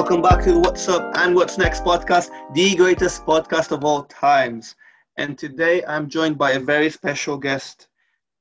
welcome 0.00 0.22
back 0.22 0.42
to 0.42 0.58
What's 0.58 0.88
Up 0.88 1.14
and 1.18 1.34
What's 1.34 1.58
Next 1.58 1.84
podcast, 1.84 2.30
the 2.54 2.74
greatest 2.74 3.26
podcast 3.26 3.70
of 3.70 3.84
all 3.84 4.04
times. 4.04 4.74
And 5.18 5.36
today 5.36 5.84
I'm 5.84 6.08
joined 6.08 6.38
by 6.38 6.52
a 6.52 6.58
very 6.58 6.88
special 6.88 7.36
guest. 7.36 7.88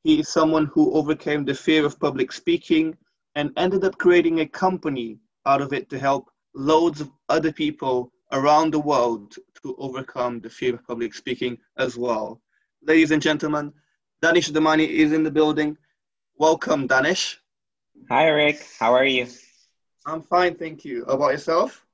He 0.04 0.22
is 0.22 0.30
someone 0.30 0.68
who 0.68 0.94
overcame 0.94 1.44
the 1.44 1.54
fear 1.54 1.86
of 1.86 2.00
public 2.00 2.32
speaking 2.32 2.96
and 3.36 3.52
ended 3.58 3.84
up 3.84 3.98
creating 3.98 4.40
a 4.40 4.48
company 4.48 5.20
out 5.46 5.62
of 5.62 5.74
it 5.74 5.90
to 5.90 6.00
help 6.00 6.32
loads 6.56 7.02
of 7.02 7.12
other 7.28 7.52
people 7.52 8.14
around 8.32 8.72
the 8.72 8.80
world 8.80 9.36
to 9.62 9.76
overcome 9.80 10.40
the 10.40 10.50
fear 10.50 10.76
of 10.76 10.88
public 10.88 11.14
speaking 11.14 11.58
as 11.78 11.98
well. 11.98 12.42
Ladies 12.84 13.12
and 13.12 13.22
gentlemen, 13.22 13.74
Danish 14.22 14.50
Dhamani 14.50 14.88
is 14.88 15.12
in 15.12 15.24
the 15.24 15.32
building. 15.32 15.76
Welcome, 16.38 16.88
Danish. 16.88 17.38
Hi, 18.10 18.30
Rick. 18.30 18.66
How 18.80 18.94
are 18.94 19.04
you? 19.04 19.28
I'm 20.06 20.22
fine, 20.22 20.56
thank 20.56 20.86
you. 20.86 21.06
How 21.06 21.14
about 21.14 21.32
yourself? 21.32 21.86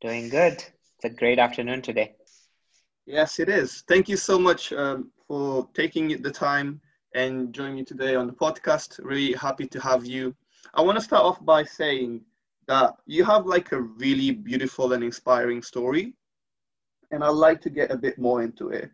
Doing 0.00 0.28
good. 0.28 0.54
It's 0.54 1.04
a 1.04 1.10
great 1.10 1.38
afternoon 1.38 1.82
today. 1.82 2.14
Yes, 3.06 3.38
it 3.38 3.48
is. 3.48 3.82
Thank 3.86 4.08
you 4.08 4.16
so 4.16 4.38
much 4.38 4.72
um, 4.72 5.10
for 5.28 5.68
taking 5.74 6.22
the 6.22 6.30
time 6.30 6.80
and 7.14 7.52
joining 7.52 7.76
me 7.76 7.84
today 7.84 8.14
on 8.14 8.26
the 8.26 8.32
podcast. 8.32 8.98
Really 9.02 9.34
happy 9.34 9.66
to 9.66 9.80
have 9.80 10.06
you. 10.06 10.34
I 10.74 10.80
want 10.80 10.96
to 10.96 11.04
start 11.04 11.24
off 11.24 11.44
by 11.44 11.64
saying 11.64 12.22
that 12.66 12.94
you 13.06 13.24
have 13.24 13.46
like 13.46 13.72
a 13.72 13.80
really 13.80 14.30
beautiful 14.30 14.92
and 14.92 15.04
inspiring 15.04 15.62
story, 15.62 16.14
and 17.10 17.22
I'd 17.22 17.30
like 17.30 17.60
to 17.62 17.70
get 17.70 17.90
a 17.90 17.96
bit 17.96 18.18
more 18.18 18.42
into 18.42 18.70
it. 18.70 18.90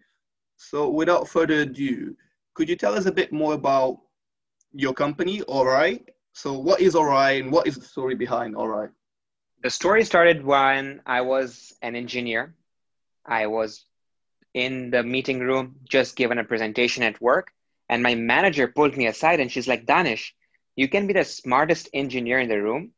So, 0.57 0.89
without 0.89 1.29
further 1.29 1.61
ado, 1.61 2.17
could 2.55 2.69
you 2.69 2.77
tell 2.77 2.95
us 2.95 3.07
a 3.07 3.13
bit 3.13 3.33
more 3.33 3.55
about 3.55 4.01
your 4.73 4.95
company, 4.95 5.41
Orai, 5.43 6.03
so, 6.37 6.53
what 6.53 6.83
is 6.83 6.95
Orai 6.95 7.41
and 7.41 7.51
what 7.51 7.67
is 7.67 7.77
the 7.77 7.87
story 7.87 8.15
behind 8.15 8.57
Orai? 8.57 8.91
The 9.63 9.71
story 9.71 10.05
started 10.05 10.45
when 10.45 11.01
I 11.07 11.23
was 11.23 11.73
an 11.81 11.97
engineer. 11.97 12.55
I 13.25 13.47
was 13.47 13.87
in 14.53 14.91
the 14.91 15.03
meeting 15.03 15.41
room, 15.41 15.77
just 15.89 16.15
given 16.15 16.37
a 16.37 16.45
presentation 16.45 17.03
at 17.05 17.19
work, 17.23 17.53
and 17.89 18.03
my 18.03 18.15
manager 18.17 18.69
pulled 18.69 18.99
me 18.99 19.07
aside 19.07 19.41
and 19.41 19.51
she's 19.51 19.67
like, 19.67 19.87
Danish, 19.87 20.35
you 20.77 20.89
can 20.89 21.07
be 21.07 21.15
the 21.15 21.25
smartest 21.25 21.89
engineer 21.95 22.39
in 22.39 22.51
the 22.51 22.61
room, 22.61 22.91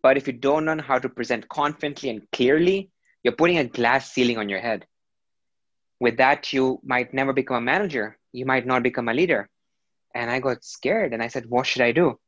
but 0.00 0.16
if 0.16 0.26
you 0.26 0.32
don't 0.32 0.64
know 0.64 0.80
how 0.80 0.98
to 0.98 1.10
present 1.10 1.50
confidently 1.50 2.08
and 2.08 2.26
clearly, 2.32 2.88
you're 3.22 3.36
putting 3.36 3.58
a 3.58 3.64
glass 3.64 4.10
ceiling 4.10 4.38
on 4.38 4.48
your 4.48 4.60
head. 4.60 4.86
With 6.00 6.16
that, 6.16 6.50
you 6.50 6.80
might 6.82 7.12
never 7.12 7.34
become 7.34 7.58
a 7.58 7.60
manager. 7.60 8.16
You 8.32 8.46
might 8.46 8.64
not 8.64 8.82
become 8.82 9.10
a 9.10 9.14
leader. 9.14 9.50
And 10.14 10.30
I 10.30 10.40
got 10.40 10.64
scared 10.64 11.12
and 11.12 11.22
I 11.22 11.28
said, 11.28 11.44
What 11.44 11.66
should 11.66 11.82
I 11.82 11.92
do? 11.92 12.18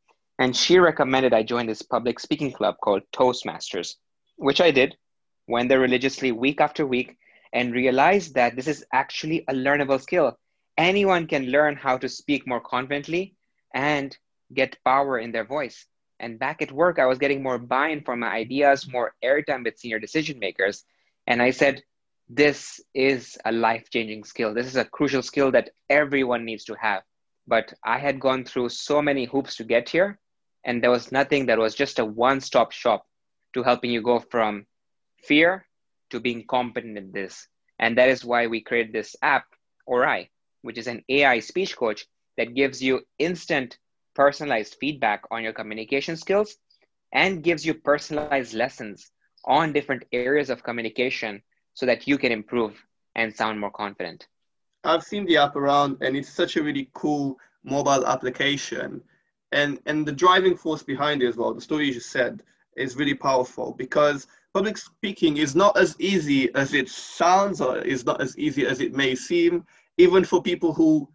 And 0.41 0.56
she 0.56 0.78
recommended 0.78 1.34
I 1.34 1.42
join 1.42 1.67
this 1.67 1.83
public 1.83 2.20
speaking 2.20 2.53
club 2.53 2.77
called 2.81 3.03
Toastmasters, 3.12 3.97
which 4.36 4.61
I 4.61 4.70
did, 4.70 4.97
went 5.48 5.69
there 5.69 5.81
religiously 5.81 6.31
week 6.31 6.61
after 6.61 6.86
week, 6.86 7.17
and 7.53 7.72
realized 7.72 8.34
that 8.34 8.55
this 8.55 8.69
is 8.69 8.84
actually 8.92 9.44
a 9.48 9.53
learnable 9.53 10.00
skill. 10.00 10.39
Anyone 10.77 11.27
can 11.27 11.47
learn 11.47 11.75
how 11.75 11.98
to 11.98 12.09
speak 12.09 12.47
more 12.47 12.61
confidently 12.61 13.34
and 13.75 14.16
get 14.55 14.78
power 14.84 15.19
in 15.19 15.33
their 15.33 15.44
voice. 15.44 15.86
And 16.20 16.39
back 16.39 16.62
at 16.62 16.70
work, 16.70 17.00
I 17.00 17.06
was 17.06 17.19
getting 17.19 17.42
more 17.42 17.59
buy 17.59 17.89
in 17.89 18.03
for 18.03 18.16
my 18.16 18.28
ideas, 18.28 18.86
more 18.86 19.14
airtime 19.25 19.64
with 19.64 19.78
senior 19.78 19.98
decision 19.98 20.39
makers. 20.39 20.84
And 21.27 21.42
I 21.42 21.50
said, 21.50 21.83
this 22.28 22.81
is 22.94 23.36
a 23.44 23.50
life 23.50 23.91
changing 23.91 24.22
skill. 24.22 24.55
This 24.55 24.66
is 24.66 24.77
a 24.77 24.84
crucial 24.84 25.22
skill 25.22 25.50
that 25.53 25.70
everyone 25.91 26.44
needs 26.44 26.64
to 26.64 26.75
have. 26.75 27.03
But 27.48 27.72
I 27.84 27.98
had 27.98 28.20
gone 28.20 28.44
through 28.44 28.69
so 28.69 29.03
many 29.03 29.25
hoops 29.25 29.56
to 29.56 29.64
get 29.64 29.89
here 29.89 30.20
and 30.69 30.83
there 30.83 30.91
was 30.91 31.11
nothing 31.11 31.47
that 31.47 31.58
was 31.58 31.74
just 31.74 31.98
a 31.98 32.05
one-stop 32.05 32.72
shop 32.72 33.06
to 33.54 33.62
helping 33.62 33.91
you 33.91 34.03
go 34.03 34.20
from 34.20 34.66
fear 35.25 35.65
to 36.10 36.20
being 36.20 36.44
competent 36.47 36.98
in 36.98 37.10
this. 37.10 37.48
And 37.78 37.97
that 37.97 38.10
is 38.10 38.22
why 38.22 38.47
we 38.47 38.60
created 38.60 38.92
this 38.92 39.16
app 39.22 39.47
Orai 39.88 40.28
which 40.62 40.78
is 40.78 40.87
an 40.87 41.03
ai 41.09 41.41
speech 41.41 41.76
coach 41.76 42.06
that 42.37 42.54
gives 42.54 42.82
you 42.82 43.00
instant 43.19 43.78
personalized 44.15 44.76
feedback 44.81 45.22
on 45.31 45.42
your 45.42 45.53
communication 45.53 46.16
skills 46.16 46.56
and 47.12 47.42
gives 47.42 47.65
you 47.65 47.72
personalized 47.75 48.54
lessons 48.54 49.10
on 49.44 49.72
different 49.72 50.04
areas 50.12 50.50
of 50.50 50.62
communication 50.62 51.41
so 51.75 51.87
that 51.87 52.06
you 52.06 52.19
can 52.19 52.32
improve 52.32 52.75
and 53.15 53.34
sound 53.34 53.59
more 53.59 53.71
confident. 53.71 54.26
I've 54.84 55.04
seen 55.04 55.25
the 55.25 55.38
app 55.38 55.56
around 55.56 55.98
and 56.03 56.16
it's 56.16 56.28
such 56.28 56.56
a 56.56 56.62
really 56.62 56.91
cool 56.92 57.38
mobile 57.65 58.06
application 58.06 59.00
and 59.53 59.78
and 59.86 60.06
the 60.06 60.12
driving 60.12 60.56
force 60.56 60.82
behind 60.82 61.22
it 61.22 61.26
as 61.26 61.36
well 61.36 61.54
the 61.54 61.60
story 61.60 61.86
you 61.86 61.94
just 61.94 62.10
said 62.10 62.42
is 62.76 62.97
really 62.97 63.14
powerful 63.14 63.75
because 63.78 64.26
public 64.54 64.76
speaking 64.76 65.36
is 65.36 65.54
not 65.56 65.76
as 65.76 65.97
easy 65.98 66.53
as 66.54 66.75
it 66.75 66.88
sounds 66.88 67.60
or 67.60 67.78
is 67.78 68.04
not 68.04 68.20
as 68.20 68.36
easy 68.38 68.66
as 68.66 68.81
it 68.81 68.94
may 68.94 69.14
seem 69.14 69.64
even 69.98 70.25
for 70.25 70.41
people 70.42 70.72
who 70.72 71.09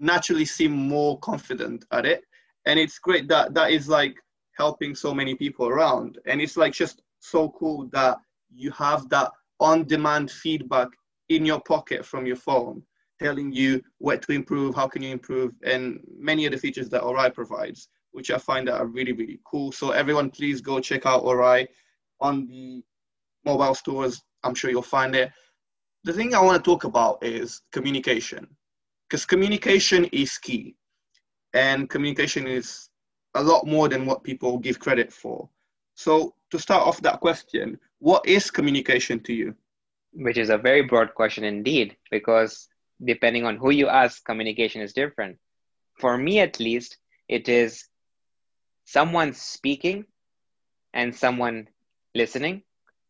naturally 0.00 0.46
seem 0.46 0.72
more 0.72 1.18
confident 1.20 1.84
at 1.92 2.06
it. 2.06 2.24
And 2.66 2.78
it's 2.78 2.98
great 2.98 3.28
that 3.28 3.54
that 3.54 3.70
is 3.70 3.88
like 3.88 4.16
helping 4.56 4.94
so 4.94 5.14
many 5.14 5.34
people 5.34 5.68
around. 5.68 6.18
And 6.26 6.40
it's 6.40 6.56
like 6.56 6.72
just 6.72 7.02
so 7.20 7.50
cool 7.50 7.88
that 7.92 8.18
you 8.52 8.70
have 8.72 9.08
that 9.10 9.30
on 9.60 9.84
demand 9.84 10.30
feedback 10.30 10.88
in 11.28 11.44
your 11.44 11.60
pocket 11.60 12.04
from 12.04 12.26
your 12.26 12.36
phone 12.36 12.82
telling 13.20 13.52
you 13.52 13.82
what 13.98 14.22
to 14.22 14.32
improve, 14.32 14.74
how 14.74 14.88
can 14.88 15.02
you 15.02 15.10
improve, 15.10 15.52
and 15.62 16.00
many 16.18 16.46
of 16.46 16.52
the 16.52 16.58
features 16.58 16.88
that 16.90 17.02
Orai 17.02 17.32
provides, 17.32 17.88
which 18.12 18.30
I 18.30 18.38
find 18.38 18.66
that 18.68 18.80
are 18.80 18.86
really, 18.86 19.12
really 19.12 19.40
cool. 19.44 19.72
So 19.72 19.90
everyone, 19.90 20.30
please 20.30 20.60
go 20.60 20.80
check 20.80 21.06
out 21.06 21.24
Orai 21.24 21.66
on 22.20 22.46
the 22.46 22.82
mobile 23.44 23.74
stores. 23.74 24.22
I'm 24.42 24.54
sure 24.54 24.70
you'll 24.70 24.82
find 24.82 25.14
it. 25.14 25.30
The 26.04 26.12
thing 26.12 26.34
I 26.34 26.40
want 26.40 26.56
to 26.62 26.70
talk 26.70 26.84
about 26.84 27.22
is 27.22 27.62
communication, 27.72 28.46
because 29.08 29.26
communication 29.26 30.06
is 30.06 30.38
key, 30.38 30.76
and 31.52 31.90
communication 31.90 32.46
is 32.46 32.88
a 33.34 33.42
lot 33.42 33.66
more 33.66 33.88
than 33.88 34.06
what 34.06 34.24
people 34.24 34.58
give 34.58 34.80
credit 34.80 35.12
for. 35.12 35.48
So 35.94 36.34
to 36.50 36.58
start 36.58 36.86
off 36.86 37.02
that 37.02 37.20
question, 37.20 37.78
what 37.98 38.26
is 38.26 38.50
communication 38.50 39.20
to 39.20 39.34
you? 39.34 39.54
Which 40.12 40.38
is 40.38 40.48
a 40.48 40.58
very 40.58 40.82
broad 40.82 41.14
question 41.14 41.44
indeed, 41.44 41.96
because 42.10 42.66
depending 43.02 43.44
on 43.44 43.56
who 43.56 43.70
you 43.70 43.88
ask, 43.88 44.24
communication 44.24 44.82
is 44.82 44.92
different. 44.92 45.38
For 45.98 46.16
me, 46.16 46.40
at 46.40 46.60
least, 46.60 46.96
it 47.28 47.48
is 47.48 47.86
someone 48.84 49.34
speaking 49.34 50.04
and 50.92 51.14
someone 51.14 51.68
listening, 52.14 52.62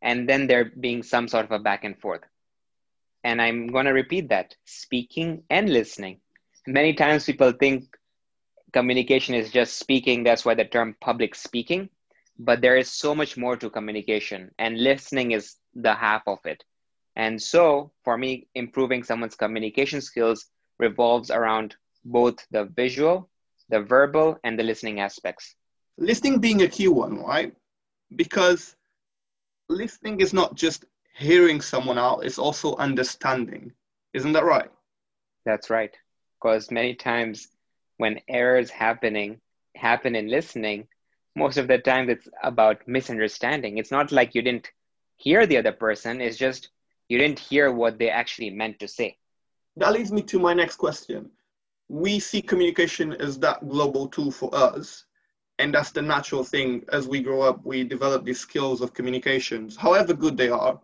and 0.03 0.29
then 0.29 0.47
there 0.47 0.71
being 0.79 1.03
some 1.03 1.29
sort 1.29 1.47
of 1.47 1.53
a 1.53 1.59
back 1.59 1.85
and 1.85 1.99
forth. 2.01 2.23
And 3.25 3.41
I'm 3.41 3.69
going 3.69 3.87
to 3.87 3.93
repeat 3.93 4.29
that 4.29 4.55
speaking 4.65 5.45
and 5.51 5.69
listening. 5.69 6.21
Many 6.67 6.95
times 6.95 7.25
people 7.25 7.53
think 7.53 7.85
communication 8.73 9.35
is 9.35 9.51
just 9.51 9.79
speaking, 9.79 10.23
that's 10.23 10.45
why 10.45 10.55
the 10.55 10.65
term 10.65 10.97
public 11.01 11.35
speaking. 11.35 11.89
But 12.39 12.61
there 12.63 12.77
is 12.77 12.91
so 12.91 13.15
much 13.15 13.37
more 13.37 13.57
to 13.57 13.69
communication, 13.69 14.51
and 14.59 14.83
listening 14.83 15.33
is 15.33 15.57
the 15.75 15.95
half 15.95 16.23
of 16.27 16.39
it. 16.47 16.65
And 17.21 17.41
so 17.41 17.93
for 18.03 18.17
me, 18.17 18.49
improving 18.55 19.05
someone's 19.05 19.35
communication 19.35 20.01
skills 20.01 20.47
revolves 20.79 21.31
around 21.31 21.77
both 22.03 22.47
the 22.51 22.65
visual, 22.65 23.29
the 23.69 23.83
verbal, 23.83 24.39
and 24.43 24.59
the 24.59 24.63
listening 24.63 25.01
aspects. 25.01 25.55
Listening 25.99 26.39
being 26.39 26.63
a 26.63 26.67
key 26.67 26.89
one, 26.89 27.23
right? 27.23 27.55
Because 28.17 28.75
listening 29.69 30.21
is 30.21 30.33
not 30.33 30.55
just 30.55 30.87
hearing 31.15 31.61
someone 31.61 31.99
out, 31.99 32.25
it's 32.25 32.39
also 32.39 32.75
understanding. 32.77 33.71
Isn't 34.15 34.33
that 34.33 34.47
right? 34.47 34.71
That's 35.45 35.69
right. 35.69 35.95
Because 36.39 36.71
many 36.71 36.95
times 36.95 37.49
when 37.99 38.23
errors 38.29 38.71
happening 38.71 39.43
happen 39.77 40.17
in 40.17 40.29
listening, 40.29 40.89
most 41.37 41.59
of 41.59 41.69
the 41.69 41.77
time 41.77 42.09
it's 42.09 42.29
about 42.43 42.89
misunderstanding. 42.89 43.77
It's 43.77 43.91
not 43.91 44.11
like 44.11 44.35
you 44.35 44.41
didn't 44.41 44.71
hear 45.19 45.45
the 45.45 45.59
other 45.59 45.73
person, 45.73 46.23
it's 46.23 46.39
just 46.39 46.71
you 47.11 47.19
didn't 47.19 47.41
hear 47.41 47.73
what 47.73 47.99
they 47.99 48.09
actually 48.09 48.51
meant 48.51 48.79
to 48.79 48.87
say. 48.87 49.19
That 49.77 49.93
leads 49.93 50.13
me 50.13 50.23
to 50.23 50.39
my 50.39 50.55
next 50.55 50.77
question. 50.77 51.29
We 51.89 52.21
see 52.21 52.41
communication 52.41 53.15
as 53.15 53.37
that 53.41 53.69
global 53.69 54.07
tool 54.07 54.31
for 54.31 54.55
us, 54.55 55.07
and 55.59 55.75
that's 55.75 55.91
the 55.91 56.03
natural 56.03 56.45
thing. 56.45 56.85
As 56.93 57.09
we 57.09 57.21
grow 57.21 57.43
up, 57.43 57.67
we 57.67 57.83
develop 57.83 58.25
these 58.25 58.39
skills 58.39 58.81
of 58.81 58.95
communications, 58.95 59.77
however 59.77 60.15
good 60.15 60.37
they 60.37 60.51
are. 60.51 60.81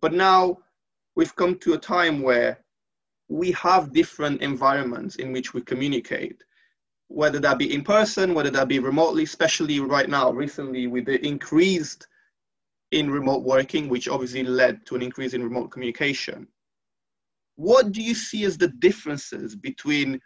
But 0.00 0.12
now 0.12 0.58
we've 1.16 1.34
come 1.34 1.58
to 1.58 1.74
a 1.74 1.78
time 1.78 2.22
where 2.22 2.60
we 3.28 3.50
have 3.52 3.92
different 3.92 4.40
environments 4.40 5.16
in 5.16 5.32
which 5.32 5.52
we 5.52 5.62
communicate, 5.62 6.44
whether 7.08 7.40
that 7.40 7.58
be 7.58 7.74
in 7.74 7.82
person, 7.82 8.34
whether 8.34 8.50
that 8.50 8.68
be 8.68 8.78
remotely, 8.78 9.24
especially 9.24 9.80
right 9.80 10.08
now, 10.08 10.30
recently 10.30 10.86
with 10.86 11.06
the 11.06 11.26
increased 11.26 12.06
in 12.94 13.10
remote 13.10 13.42
working, 13.42 13.88
which 13.88 14.06
obviously 14.06 14.44
led 14.44 14.86
to 14.86 14.94
an 14.94 15.02
increase 15.02 15.34
in 15.34 15.42
remote 15.42 15.68
communication. 15.68 16.46
What 17.56 17.90
do 17.90 18.00
you 18.00 18.14
see 18.14 18.44
as 18.44 18.56
the 18.56 18.68
differences 18.68 19.56
between 19.56 20.20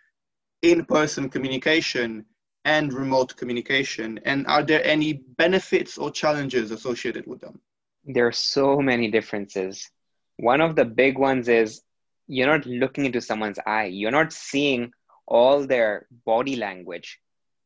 in 0.61 0.85
person 0.85 1.31
communication 1.31 2.27
and 2.67 2.93
remote 2.93 3.35
communication? 3.37 4.21
And 4.27 4.47
are 4.47 4.63
there 4.63 4.85
any 4.85 5.15
benefits 5.15 5.97
or 5.97 6.11
challenges 6.11 6.71
associated 6.71 7.27
with 7.27 7.41
them? 7.41 7.59
There 8.05 8.27
are 8.27 8.33
so 8.33 8.81
many 8.81 9.11
differences. 9.11 9.91
One 10.37 10.61
of 10.61 10.77
the 10.77 10.85
big 10.85 11.19
ones 11.19 11.49
is 11.49 11.81
you're 12.27 12.47
not 12.55 12.67
looking 12.67 13.07
into 13.07 13.23
someone's 13.23 13.59
eye, 13.67 13.87
you're 13.87 14.11
not 14.11 14.35
seeing 14.35 14.93
all 15.27 15.67
their 15.67 16.07
body 16.27 16.57
language. 16.57 17.19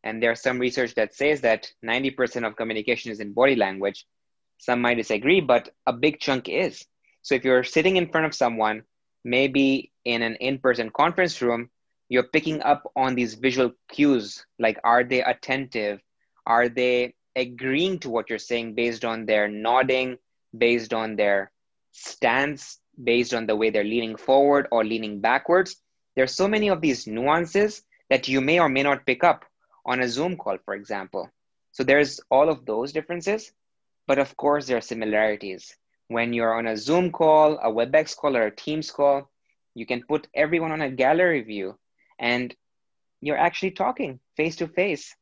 And 0.04 0.22
there's 0.22 0.40
some 0.40 0.60
research 0.60 0.94
that 0.94 1.14
says 1.14 1.40
that 1.40 1.72
90% 1.84 2.46
of 2.46 2.54
communication 2.54 3.10
is 3.10 3.18
in 3.18 3.32
body 3.32 3.56
language. 3.56 4.06
Some 4.62 4.80
might 4.80 4.94
disagree, 4.94 5.40
but 5.40 5.74
a 5.88 5.92
big 5.92 6.20
chunk 6.20 6.48
is. 6.48 6.86
So 7.22 7.34
if 7.34 7.44
you're 7.44 7.64
sitting 7.64 7.96
in 7.96 8.08
front 8.08 8.26
of 8.26 8.34
someone, 8.34 8.84
maybe 9.24 9.90
in 10.04 10.22
an 10.22 10.36
in 10.36 10.60
person 10.60 10.88
conference 10.90 11.42
room, 11.42 11.68
you're 12.08 12.30
picking 12.30 12.62
up 12.62 12.84
on 12.94 13.16
these 13.16 13.34
visual 13.34 13.72
cues 13.88 14.46
like 14.60 14.78
are 14.84 15.02
they 15.02 15.20
attentive? 15.20 16.00
Are 16.46 16.68
they 16.68 17.14
agreeing 17.34 17.98
to 18.00 18.10
what 18.10 18.30
you're 18.30 18.38
saying 18.38 18.76
based 18.76 19.04
on 19.04 19.26
their 19.26 19.48
nodding, 19.48 20.16
based 20.56 20.94
on 20.94 21.16
their 21.16 21.50
stance, 21.90 22.78
based 23.02 23.34
on 23.34 23.46
the 23.46 23.56
way 23.56 23.70
they're 23.70 23.82
leaning 23.82 24.14
forward 24.14 24.68
or 24.70 24.84
leaning 24.84 25.20
backwards? 25.20 25.74
There's 26.14 26.36
so 26.36 26.46
many 26.46 26.68
of 26.68 26.80
these 26.80 27.08
nuances 27.08 27.82
that 28.10 28.28
you 28.28 28.40
may 28.40 28.60
or 28.60 28.68
may 28.68 28.84
not 28.84 29.06
pick 29.06 29.24
up 29.24 29.44
on 29.84 29.98
a 29.98 30.08
Zoom 30.08 30.36
call, 30.36 30.58
for 30.64 30.74
example. 30.74 31.28
So 31.72 31.82
there's 31.82 32.20
all 32.30 32.48
of 32.48 32.64
those 32.64 32.92
differences, 32.92 33.50
but 34.06 34.18
of 34.18 34.36
course 34.36 34.66
there 34.66 34.78
are 34.78 34.82
similarities. 34.82 35.76
When 36.08 36.32
you're 36.32 36.54
on 36.54 36.66
a 36.66 36.76
Zoom 36.76 37.10
call, 37.10 37.58
a 37.58 37.70
WebEx 37.70 38.16
call, 38.16 38.36
or 38.36 38.46
a 38.46 38.54
Teams 38.54 38.90
call, 38.90 39.30
you 39.74 39.86
can 39.86 40.02
put 40.08 40.28
everyone 40.34 40.72
on 40.72 40.82
a 40.82 40.90
gallery 40.90 41.42
view 41.42 41.78
and 42.18 42.54
you're 43.20 43.38
actually 43.38 43.70
talking 43.70 44.20
face 44.36 44.56
to 44.56 44.68
face, 44.68 45.14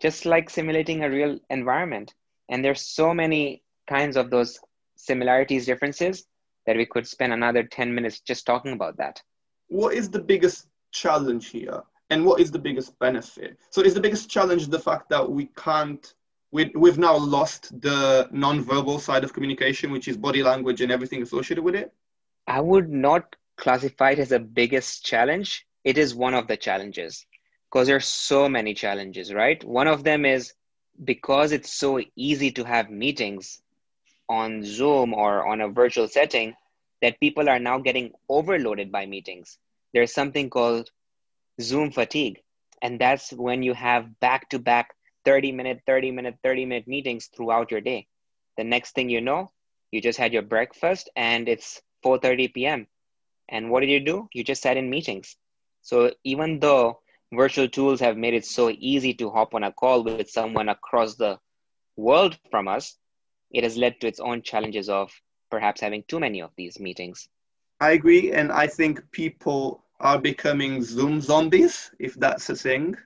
just 0.00 0.26
like 0.26 0.50
simulating 0.50 1.02
a 1.02 1.10
real 1.10 1.38
environment. 1.48 2.14
And 2.48 2.64
there's 2.64 2.86
so 2.86 3.12
many 3.14 3.62
kinds 3.88 4.16
of 4.16 4.30
those 4.30 4.58
similarities, 4.96 5.66
differences 5.66 6.26
that 6.66 6.76
we 6.76 6.86
could 6.86 7.06
spend 7.06 7.32
another 7.32 7.64
10 7.64 7.94
minutes 7.94 8.20
just 8.20 8.46
talking 8.46 8.72
about 8.72 8.96
that 8.98 9.22
what 9.70 9.94
is 9.94 10.10
the 10.10 10.18
biggest 10.18 10.66
challenge 10.92 11.48
here 11.48 11.82
and 12.10 12.24
what 12.24 12.40
is 12.40 12.50
the 12.50 12.58
biggest 12.58 12.98
benefit 12.98 13.56
so 13.70 13.80
is 13.80 13.94
the 13.94 14.00
biggest 14.00 14.28
challenge 14.28 14.66
the 14.66 14.78
fact 14.78 15.08
that 15.08 15.28
we 15.28 15.46
can't 15.56 16.14
we, 16.52 16.70
we've 16.74 16.98
now 16.98 17.16
lost 17.16 17.80
the 17.80 18.28
non-verbal 18.32 18.98
side 18.98 19.24
of 19.24 19.32
communication 19.32 19.90
which 19.90 20.08
is 20.08 20.16
body 20.16 20.42
language 20.42 20.80
and 20.80 20.92
everything 20.92 21.22
associated 21.22 21.62
with 21.62 21.74
it 21.74 21.92
i 22.46 22.60
would 22.60 22.90
not 22.90 23.36
classify 23.56 24.10
it 24.10 24.18
as 24.18 24.32
a 24.32 24.38
biggest 24.38 25.04
challenge 25.04 25.66
it 25.84 25.98
is 25.98 26.14
one 26.14 26.34
of 26.34 26.46
the 26.46 26.56
challenges 26.56 27.26
because 27.70 27.86
there's 27.86 28.06
so 28.06 28.48
many 28.48 28.74
challenges 28.74 29.32
right 29.32 29.62
one 29.64 29.86
of 29.86 30.04
them 30.04 30.24
is 30.24 30.52
because 31.04 31.52
it's 31.52 31.72
so 31.72 32.00
easy 32.16 32.50
to 32.50 32.64
have 32.64 32.90
meetings 32.90 33.62
on 34.28 34.62
zoom 34.64 35.12
or 35.12 35.46
on 35.46 35.60
a 35.60 35.68
virtual 35.68 36.08
setting 36.08 36.54
that 37.02 37.20
people 37.20 37.48
are 37.48 37.58
now 37.58 37.78
getting 37.78 38.12
overloaded 38.28 38.92
by 38.92 39.06
meetings. 39.06 39.58
There's 39.92 40.12
something 40.12 40.50
called 40.50 40.90
Zoom 41.60 41.90
fatigue. 41.90 42.40
And 42.82 42.98
that's 42.98 43.32
when 43.32 43.62
you 43.62 43.74
have 43.74 44.20
back 44.20 44.48
to 44.50 44.58
back 44.58 44.94
30 45.30 45.52
minute, 45.52 45.80
30 45.86 46.10
minute, 46.10 46.36
30 46.42 46.64
minute 46.66 46.88
meetings 46.88 47.26
throughout 47.26 47.70
your 47.70 47.80
day. 47.80 48.08
The 48.56 48.64
next 48.64 48.96
thing 48.96 49.08
you 49.08 49.20
know, 49.20 49.52
you 49.92 50.00
just 50.00 50.18
had 50.18 50.32
your 50.32 50.42
breakfast 50.42 51.08
and 51.14 51.48
it's 51.48 51.80
4:30 52.04 52.52
p.m. 52.52 52.86
And 53.48 53.70
what 53.70 53.80
did 53.80 53.90
you 53.90 54.00
do? 54.00 54.28
You 54.34 54.42
just 54.42 54.62
sat 54.62 54.76
in 54.76 54.90
meetings. 54.90 55.36
So 55.82 56.10
even 56.24 56.58
though 56.58 56.98
virtual 57.32 57.68
tools 57.68 58.00
have 58.00 58.16
made 58.16 58.34
it 58.34 58.44
so 58.44 58.70
easy 58.70 59.14
to 59.14 59.30
hop 59.30 59.54
on 59.54 59.62
a 59.62 59.72
call 59.72 60.02
with 60.02 60.28
someone 60.28 60.68
across 60.68 61.14
the 61.14 61.38
world 61.96 62.36
from 62.50 62.66
us, 62.66 62.96
it 63.52 63.62
has 63.62 63.76
led 63.76 64.00
to 64.00 64.08
its 64.08 64.18
own 64.18 64.42
challenges 64.42 64.88
of 64.88 65.12
perhaps 65.48 65.80
having 65.80 66.02
too 66.08 66.18
many 66.18 66.42
of 66.42 66.50
these 66.56 66.80
meetings. 66.80 67.28
I 67.80 67.92
agree, 67.92 68.32
and 68.32 68.50
I 68.50 68.66
think 68.66 69.00
people 69.12 69.84
are 70.00 70.18
becoming 70.18 70.82
Zoom 70.82 71.20
zombies, 71.20 71.92
if 72.00 72.14
that's 72.14 72.50
a 72.50 72.56
thing. 72.56 72.96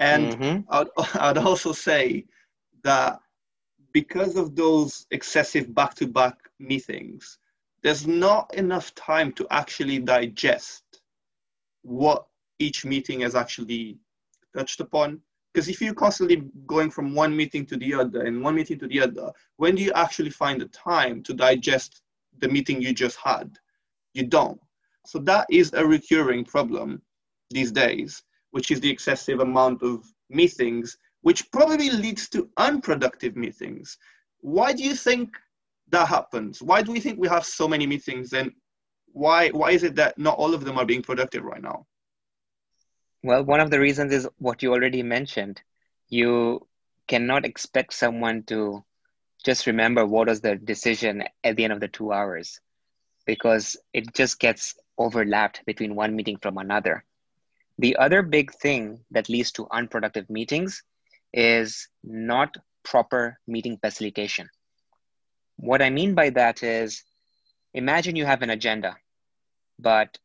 And 0.00 0.34
mm-hmm. 0.34 0.60
I'd, 0.70 0.86
I'd 1.20 1.38
also 1.38 1.72
say 1.72 2.24
that 2.82 3.20
because 3.92 4.36
of 4.36 4.56
those 4.56 5.06
excessive 5.10 5.74
back 5.74 5.94
to 5.94 6.06
back 6.06 6.36
meetings, 6.58 7.38
there's 7.82 8.06
not 8.06 8.52
enough 8.54 8.94
time 8.94 9.32
to 9.32 9.46
actually 9.50 9.98
digest 9.98 10.82
what 11.82 12.26
each 12.58 12.84
meeting 12.84 13.20
has 13.20 13.34
actually 13.34 13.98
touched 14.56 14.80
upon. 14.80 15.20
Because 15.52 15.68
if 15.68 15.80
you're 15.80 15.94
constantly 15.94 16.50
going 16.66 16.90
from 16.90 17.14
one 17.14 17.36
meeting 17.36 17.64
to 17.66 17.76
the 17.76 17.94
other 17.94 18.22
and 18.22 18.42
one 18.42 18.56
meeting 18.56 18.78
to 18.80 18.88
the 18.88 19.00
other, 19.00 19.30
when 19.56 19.76
do 19.76 19.82
you 19.82 19.92
actually 19.94 20.30
find 20.30 20.60
the 20.60 20.66
time 20.66 21.22
to 21.22 21.34
digest 21.34 22.02
the 22.38 22.48
meeting 22.48 22.82
you 22.82 22.92
just 22.92 23.18
had? 23.22 23.56
You 24.14 24.26
don't. 24.26 24.60
So 25.06 25.18
that 25.20 25.46
is 25.50 25.72
a 25.74 25.86
recurring 25.86 26.44
problem 26.44 27.02
these 27.50 27.70
days, 27.70 28.22
which 28.54 28.70
is 28.70 28.78
the 28.78 28.88
excessive 28.88 29.40
amount 29.40 29.82
of 29.82 30.06
meetings, 30.30 30.96
which 31.22 31.50
probably 31.50 31.90
leads 31.90 32.28
to 32.28 32.48
unproductive 32.56 33.34
meetings. 33.34 33.98
Why 34.42 34.72
do 34.72 34.84
you 34.84 34.94
think 34.94 35.36
that 35.90 36.06
happens? 36.06 36.62
Why 36.62 36.80
do 36.80 36.92
we 36.92 37.00
think 37.00 37.18
we 37.18 37.26
have 37.26 37.44
so 37.44 37.66
many 37.66 37.84
meetings 37.84 38.32
and 38.32 38.52
why 39.12 39.48
why 39.48 39.72
is 39.72 39.82
it 39.82 39.96
that 39.96 40.16
not 40.18 40.38
all 40.38 40.54
of 40.54 40.64
them 40.64 40.78
are 40.78 40.86
being 40.86 41.02
productive 41.02 41.42
right 41.42 41.60
now? 41.60 41.84
Well, 43.24 43.42
one 43.42 43.58
of 43.58 43.70
the 43.72 43.80
reasons 43.80 44.12
is 44.12 44.28
what 44.38 44.62
you 44.62 44.72
already 44.72 45.02
mentioned. 45.02 45.60
You 46.08 46.64
cannot 47.08 47.44
expect 47.44 47.92
someone 47.92 48.44
to 48.44 48.84
just 49.44 49.66
remember 49.66 50.06
what 50.06 50.28
was 50.28 50.42
the 50.42 50.54
decision 50.54 51.24
at 51.42 51.56
the 51.56 51.64
end 51.64 51.72
of 51.72 51.80
the 51.80 51.88
two 51.88 52.12
hours 52.12 52.60
because 53.26 53.76
it 53.92 54.14
just 54.14 54.38
gets 54.38 54.76
overlapped 54.96 55.66
between 55.66 55.96
one 55.96 56.14
meeting 56.14 56.36
from 56.36 56.58
another. 56.58 57.04
The 57.78 57.96
other 57.96 58.22
big 58.22 58.52
thing 58.52 59.04
that 59.10 59.28
leads 59.28 59.50
to 59.52 59.66
unproductive 59.70 60.30
meetings 60.30 60.82
is 61.32 61.88
not 62.02 62.56
proper 62.84 63.38
meeting 63.46 63.78
facilitation. 63.78 64.48
What 65.56 65.82
I 65.82 65.90
mean 65.90 66.14
by 66.14 66.30
that 66.30 66.62
is 66.62 67.02
imagine 67.72 68.16
you 68.16 68.26
have 68.26 68.42
an 68.42 68.50
agenda, 68.50 68.96
but 69.78 70.16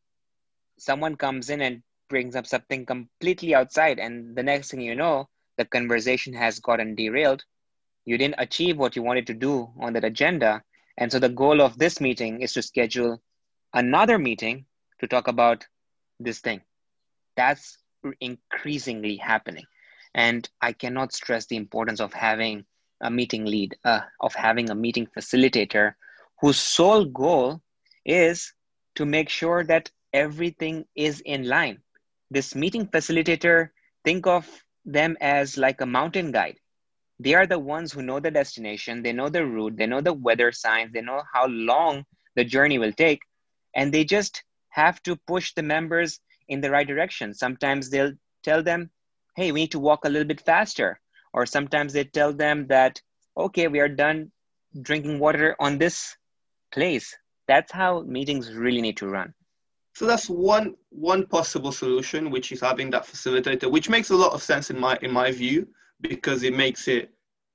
someone 0.78 1.16
comes 1.16 1.50
in 1.50 1.60
and 1.60 1.82
brings 2.08 2.34
up 2.34 2.46
something 2.46 2.84
completely 2.84 3.54
outside 3.54 3.98
and 3.98 4.34
the 4.36 4.42
next 4.42 4.70
thing 4.70 4.80
you 4.80 4.94
know 4.94 5.28
the 5.56 5.64
conversation 5.64 6.32
has 6.34 6.58
gotten 6.58 6.94
derailed 6.94 7.44
you 8.04 8.18
didn't 8.18 8.34
achieve 8.38 8.76
what 8.76 8.96
you 8.96 9.02
wanted 9.02 9.26
to 9.26 9.34
do 9.34 9.70
on 9.78 9.92
that 9.92 10.04
agenda 10.04 10.62
and 10.98 11.12
so 11.12 11.18
the 11.18 11.28
goal 11.28 11.62
of 11.62 11.78
this 11.78 12.00
meeting 12.00 12.42
is 12.42 12.52
to 12.52 12.62
schedule 12.62 13.22
another 13.74 14.18
meeting 14.18 14.64
to 14.98 15.06
talk 15.06 15.28
about 15.28 15.64
this 16.18 16.40
thing 16.40 16.60
that's 17.40 17.78
increasingly 18.20 19.16
happening 19.16 19.64
and 20.14 20.48
i 20.68 20.72
cannot 20.72 21.12
stress 21.20 21.46
the 21.46 21.60
importance 21.64 22.00
of 22.00 22.12
having 22.12 22.64
a 23.02 23.10
meeting 23.10 23.44
lead 23.44 23.76
uh, 23.84 24.00
of 24.20 24.34
having 24.34 24.70
a 24.70 24.80
meeting 24.86 25.06
facilitator 25.16 25.86
whose 26.40 26.58
sole 26.58 27.04
goal 27.04 27.60
is 28.06 28.52
to 28.94 29.06
make 29.06 29.28
sure 29.28 29.64
that 29.64 29.90
everything 30.12 30.84
is 30.96 31.20
in 31.34 31.48
line 31.56 31.78
this 32.30 32.54
meeting 32.54 32.86
facilitator, 32.86 33.70
think 34.04 34.26
of 34.26 34.48
them 34.84 35.16
as 35.20 35.58
like 35.58 35.80
a 35.80 35.86
mountain 35.86 36.30
guide. 36.32 36.58
They 37.18 37.34
are 37.34 37.46
the 37.46 37.58
ones 37.58 37.92
who 37.92 38.02
know 38.02 38.20
the 38.20 38.30
destination, 38.30 39.02
they 39.02 39.12
know 39.12 39.28
the 39.28 39.44
route, 39.44 39.76
they 39.76 39.86
know 39.86 40.00
the 40.00 40.14
weather 40.14 40.52
signs, 40.52 40.92
they 40.92 41.02
know 41.02 41.22
how 41.32 41.46
long 41.48 42.04
the 42.36 42.44
journey 42.44 42.78
will 42.78 42.92
take, 42.92 43.20
and 43.74 43.92
they 43.92 44.04
just 44.04 44.44
have 44.70 45.02
to 45.02 45.16
push 45.26 45.52
the 45.54 45.62
members 45.62 46.20
in 46.50 46.60
the 46.60 46.70
right 46.70 46.86
direction. 46.86 47.32
Sometimes 47.32 47.88
they'll 47.88 48.12
tell 48.42 48.62
them, 48.62 48.90
hey, 49.36 49.52
we 49.52 49.60
need 49.60 49.70
to 49.70 49.78
walk 49.78 50.04
a 50.04 50.08
little 50.08 50.28
bit 50.28 50.40
faster. 50.40 51.00
Or 51.32 51.46
sometimes 51.46 51.92
they 51.92 52.04
tell 52.04 52.32
them 52.32 52.66
that, 52.66 53.00
okay, 53.36 53.68
we 53.68 53.80
are 53.80 53.88
done 53.88 54.32
drinking 54.82 55.18
water 55.18 55.56
on 55.58 55.78
this 55.78 56.16
place. 56.72 57.16
That's 57.48 57.72
how 57.72 58.02
meetings 58.02 58.52
really 58.52 58.82
need 58.82 58.96
to 58.98 59.08
run. 59.08 59.32
So 59.94 60.06
that's 60.06 60.28
one 60.28 60.76
one 60.90 61.26
possible 61.26 61.72
solution, 61.72 62.30
which 62.30 62.52
is 62.52 62.60
having 62.60 62.90
that 62.90 63.06
facilitator, 63.06 63.70
which 63.70 63.88
makes 63.88 64.10
a 64.10 64.16
lot 64.16 64.32
of 64.32 64.42
sense 64.42 64.70
in 64.70 64.78
my 64.78 64.96
in 65.02 65.10
my 65.10 65.32
view 65.32 65.66
because 66.00 66.42
it 66.42 66.54
makes 66.54 66.88
it 66.88 67.10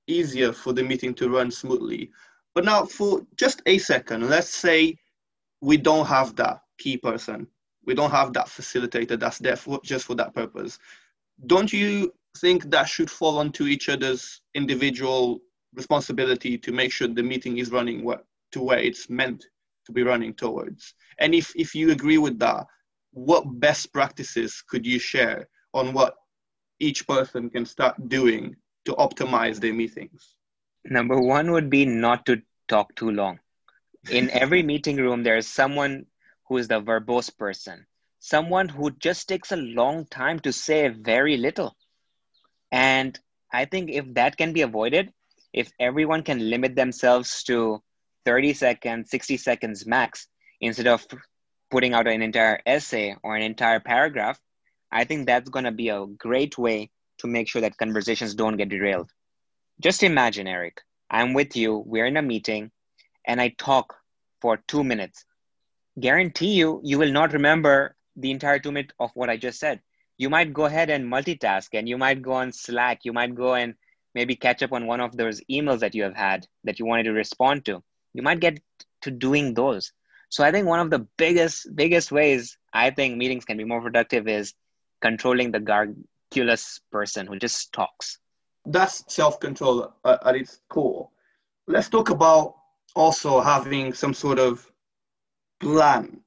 easier 0.08 0.52
for 0.54 0.74
the 0.74 0.84
meeting 0.84 1.14
to 1.16 1.30
run 1.30 1.50
smoothly. 1.50 2.12
But 2.54 2.66
now, 2.66 2.86
for 2.86 3.26
just 3.36 3.62
a 3.66 3.78
second, 3.78 4.30
let's 4.30 4.50
say 4.50 4.98
we 5.62 5.78
don't 5.78 6.06
have 6.06 6.36
that 6.36 6.60
key 6.78 6.98
person, 6.98 7.48
we 7.86 7.94
don't 7.94 8.12
have 8.12 8.34
that 8.34 8.48
facilitator 8.48 9.20
that's 9.20 9.40
there 9.40 9.56
for 9.56 9.80
just 9.84 10.06
for 10.06 10.16
that 10.16 10.34
purpose. 10.34 10.80
Don't 11.46 11.72
you 11.72 12.14
think 12.38 12.70
that 12.72 12.88
should 12.88 13.10
fall 13.10 13.38
onto 13.38 13.66
each 13.66 13.90
other's 13.90 14.42
individual 14.54 15.40
responsibility 15.74 16.58
to 16.58 16.72
make 16.72 16.92
sure 16.92 17.08
the 17.08 17.24
meeting 17.24 17.58
is 17.58 17.72
running 17.72 18.04
what, 18.04 18.26
to 18.52 18.62
where 18.62 18.80
it's 18.80 19.10
meant 19.10 19.46
to 19.86 19.92
be 19.92 20.04
running 20.04 20.34
towards? 20.34 20.94
And 21.20 21.34
if, 21.36 21.54
if 21.56 21.76
you 21.76 21.92
agree 21.92 22.18
with 22.18 22.40
that, 22.40 22.66
what 23.12 23.60
best 23.60 23.94
practices 23.94 24.64
could 24.68 24.86
you 24.86 25.00
share 25.00 25.48
on 25.74 25.94
what 25.94 26.16
each 26.80 27.08
person 27.08 27.50
can 27.50 27.66
start 27.66 28.10
doing 28.10 28.56
to 28.86 28.94
optimize 28.94 29.60
their 29.60 29.74
meetings? 29.74 30.36
Number 30.86 31.20
one 31.20 31.52
would 31.52 31.70
be 31.70 31.86
not 31.86 32.26
to 32.28 32.42
talk 32.68 32.96
too 32.96 33.12
long. 33.12 33.40
In 34.10 34.30
every 34.30 34.62
meeting 34.62 34.98
room, 34.98 35.24
there 35.24 35.38
is 35.38 35.48
someone 35.48 36.06
who 36.48 36.58
is 36.58 36.68
the 36.68 36.82
verbose 36.82 37.36
person, 37.36 37.86
someone 38.20 38.70
who 38.70 38.92
just 38.92 39.28
takes 39.28 39.52
a 39.52 39.58
long 39.58 40.06
time 40.06 40.40
to 40.40 40.52
say 40.52 40.88
very 40.88 41.38
little. 41.38 41.76
And 42.72 43.20
I 43.52 43.66
think 43.66 43.90
if 43.90 44.14
that 44.14 44.38
can 44.38 44.54
be 44.54 44.62
avoided, 44.62 45.12
if 45.54 45.72
everyone 45.80 46.24
can 46.24 46.50
limit 46.50 46.76
themselves 46.76 47.44
to 47.44 47.82
30 48.26 48.54
seconds, 48.54 49.12
60 49.12 49.38
seconds 49.38 49.86
max, 49.86 50.28
instead 50.60 50.88
of 50.88 51.06
putting 51.72 51.94
out 51.94 52.08
an 52.08 52.22
entire 52.22 52.62
essay 52.66 53.16
or 53.24 53.36
an 53.36 53.42
entire 53.42 53.80
paragraph, 53.80 54.40
I 54.92 55.04
think 55.04 55.26
that's 55.26 55.50
going 55.50 55.66
to 55.66 55.72
be 55.72 55.90
a 55.90 56.06
great 56.06 56.58
way 56.58 56.90
to 57.20 57.28
make 57.28 57.48
sure 57.48 57.62
that 57.62 57.78
conversations 57.78 58.36
don't 58.36 58.58
get 58.58 58.70
derailed. 58.70 59.12
Just 59.80 60.04
imagine, 60.04 60.48
Eric, 60.48 60.82
I'm 61.10 61.34
with 61.34 61.56
you, 61.56 61.84
we're 61.86 62.06
in 62.06 62.18
a 62.18 62.22
meeting, 62.22 62.72
and 63.26 63.42
I 63.42 63.50
talk 63.50 63.96
for 64.42 64.58
two 64.68 64.84
minutes. 64.84 65.26
Guarantee 66.00 66.54
you, 66.54 66.82
you 66.84 66.98
will 66.98 67.12
not 67.12 67.34
remember 67.34 67.96
the 68.16 68.32
entire 68.32 68.60
two 68.60 68.72
minutes 68.72 68.94
of 69.00 69.12
what 69.14 69.30
I 69.30 69.38
just 69.38 69.60
said. 69.60 69.82
You 70.18 70.30
might 70.30 70.54
go 70.54 70.66
ahead 70.66 70.90
and 70.90 71.06
multitask, 71.06 71.70
and 71.74 71.88
you 71.88 71.98
might 71.98 72.22
go 72.22 72.34
on 72.34 72.52
Slack, 72.52 73.00
you 73.04 73.14
might 73.14 73.36
go 73.36 73.56
and 73.56 73.76
maybe 74.14 74.36
catch 74.36 74.64
up 74.64 74.72
on 74.72 74.88
one 74.88 75.02
of 75.02 75.16
those 75.16 75.42
emails 75.52 75.80
that 75.80 75.94
you 75.94 76.04
have 76.04 76.16
had 76.16 76.48
that 76.64 76.80
you 76.80 76.86
wanted 76.86 77.04
to 77.04 77.12
respond 77.12 77.66
to. 77.66 77.84
You 78.14 78.24
might 78.24 78.40
get 78.40 78.60
to 79.02 79.12
doing 79.12 79.54
those. 79.54 79.92
So 80.30 80.44
I 80.44 80.52
think 80.52 80.68
one 80.68 80.80
of 80.80 80.90
the 80.90 81.08
biggest 81.18 81.76
biggest 81.76 82.12
ways 82.12 82.58
I 82.74 82.90
think 82.90 83.18
meetings 83.18 83.46
can 83.46 83.58
be 83.58 83.64
more 83.64 83.82
productive 83.82 84.28
is 84.28 84.54
controlling 85.02 85.52
the 85.52 85.60
garrulous 85.60 86.80
person 86.92 87.28
who 87.28 87.38
just 87.38 87.72
talks. 87.74 88.18
That's 88.66 89.04
self-control 89.14 89.94
uh, 90.04 90.18
at 90.26 90.36
its 90.36 90.62
core. 90.70 91.10
Let's 91.68 91.90
talk 91.90 92.10
about 92.10 92.56
also 92.96 93.40
having 93.42 93.94
some 93.94 94.14
sort 94.14 94.40
of 94.40 94.72
plan. 95.60 96.22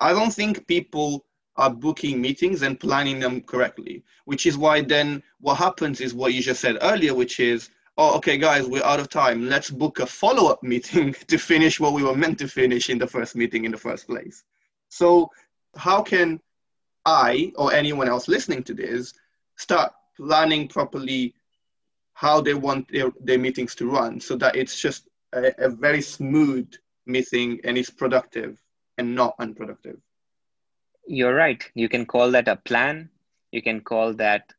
I 0.00 0.12
don't 0.12 0.32
think 0.32 0.66
people 0.66 1.24
are 1.56 1.70
booking 1.70 2.20
meetings 2.20 2.62
and 2.62 2.80
planning 2.80 3.20
them 3.20 3.42
correctly, 3.42 4.02
which 4.24 4.46
is 4.46 4.56
why 4.56 4.80
then 4.80 5.22
what 5.40 5.56
happens 5.56 6.00
is 6.00 6.14
what 6.14 6.32
you 6.32 6.42
just 6.42 6.60
said 6.60 6.78
earlier, 6.80 7.14
which 7.14 7.40
is 7.40 7.70
oh, 7.98 8.16
okay, 8.16 8.38
guys, 8.38 8.66
we're 8.66 8.84
out 8.84 9.00
of 9.00 9.08
time. 9.08 9.48
Let's 9.48 9.70
book 9.70 10.00
a 10.00 10.06
follow 10.06 10.50
up 10.50 10.62
meeting 10.72 11.14
to 11.28 11.38
finish 11.38 11.78
what 11.78 11.92
we 11.92 12.02
were 12.02 12.16
meant 12.16 12.38
to 12.38 12.48
finish 12.48 12.90
in 12.90 12.98
the 12.98 13.06
first 13.06 13.36
meeting 13.36 13.64
in 13.64 13.72
the 13.72 13.78
first 13.78 14.06
place. 14.06 14.44
So, 14.88 15.30
how 15.76 16.02
can 16.02 16.40
I 17.04 17.52
or 17.56 17.72
anyone 17.72 18.08
else 18.08 18.28
listening 18.28 18.62
to 18.64 18.74
this 18.74 19.14
start 19.56 19.92
planning 20.16 20.68
properly 20.68 21.34
how 22.14 22.40
they 22.40 22.54
want 22.54 22.90
their, 22.92 23.10
their 23.20 23.38
meetings 23.38 23.74
to 23.76 23.90
run 23.90 24.20
so 24.20 24.36
that 24.36 24.54
it's 24.54 24.80
just 24.80 25.08
a, 25.32 25.52
a 25.58 25.68
very 25.68 26.02
smooth 26.02 26.70
meeting 27.06 27.58
and 27.64 27.76
it's 27.76 27.90
productive 27.90 28.61
and 28.98 29.14
not 29.14 29.34
unproductive? 29.38 29.98
You're 31.06 31.34
right. 31.34 31.62
You 31.74 31.88
can 31.88 32.06
call 32.06 32.30
that 32.32 32.48
a 32.48 32.56
plan. 32.56 33.10
You 33.50 33.62
can 33.62 33.80
call 33.80 34.14
that 34.14 34.52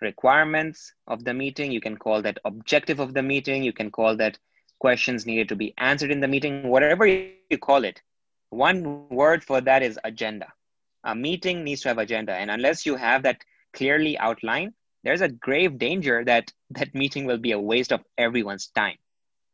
requirements 0.00 0.92
of 1.06 1.24
the 1.24 1.34
meeting. 1.34 1.72
You 1.72 1.80
can 1.80 1.96
call 1.96 2.22
that 2.22 2.38
objective 2.44 3.00
of 3.00 3.14
the 3.14 3.22
meeting. 3.22 3.62
You 3.62 3.72
can 3.72 3.90
call 3.90 4.16
that 4.16 4.38
questions 4.78 5.26
needed 5.26 5.48
to 5.48 5.56
be 5.56 5.74
answered 5.78 6.10
in 6.10 6.20
the 6.20 6.28
meeting, 6.28 6.68
whatever 6.68 7.06
you 7.06 7.58
call 7.60 7.84
it. 7.84 8.02
One 8.50 9.08
word 9.08 9.42
for 9.42 9.60
that 9.60 9.82
is 9.82 9.98
agenda. 10.04 10.52
A 11.04 11.14
meeting 11.14 11.64
needs 11.64 11.82
to 11.82 11.88
have 11.88 11.98
agenda. 11.98 12.34
And 12.34 12.50
unless 12.50 12.84
you 12.84 12.96
have 12.96 13.22
that 13.22 13.42
clearly 13.72 14.18
outlined, 14.18 14.74
there's 15.02 15.20
a 15.20 15.28
grave 15.28 15.78
danger 15.78 16.24
that 16.24 16.52
that 16.70 16.94
meeting 16.94 17.26
will 17.26 17.38
be 17.38 17.52
a 17.52 17.60
waste 17.60 17.92
of 17.92 18.04
everyone's 18.18 18.68
time. 18.68 18.96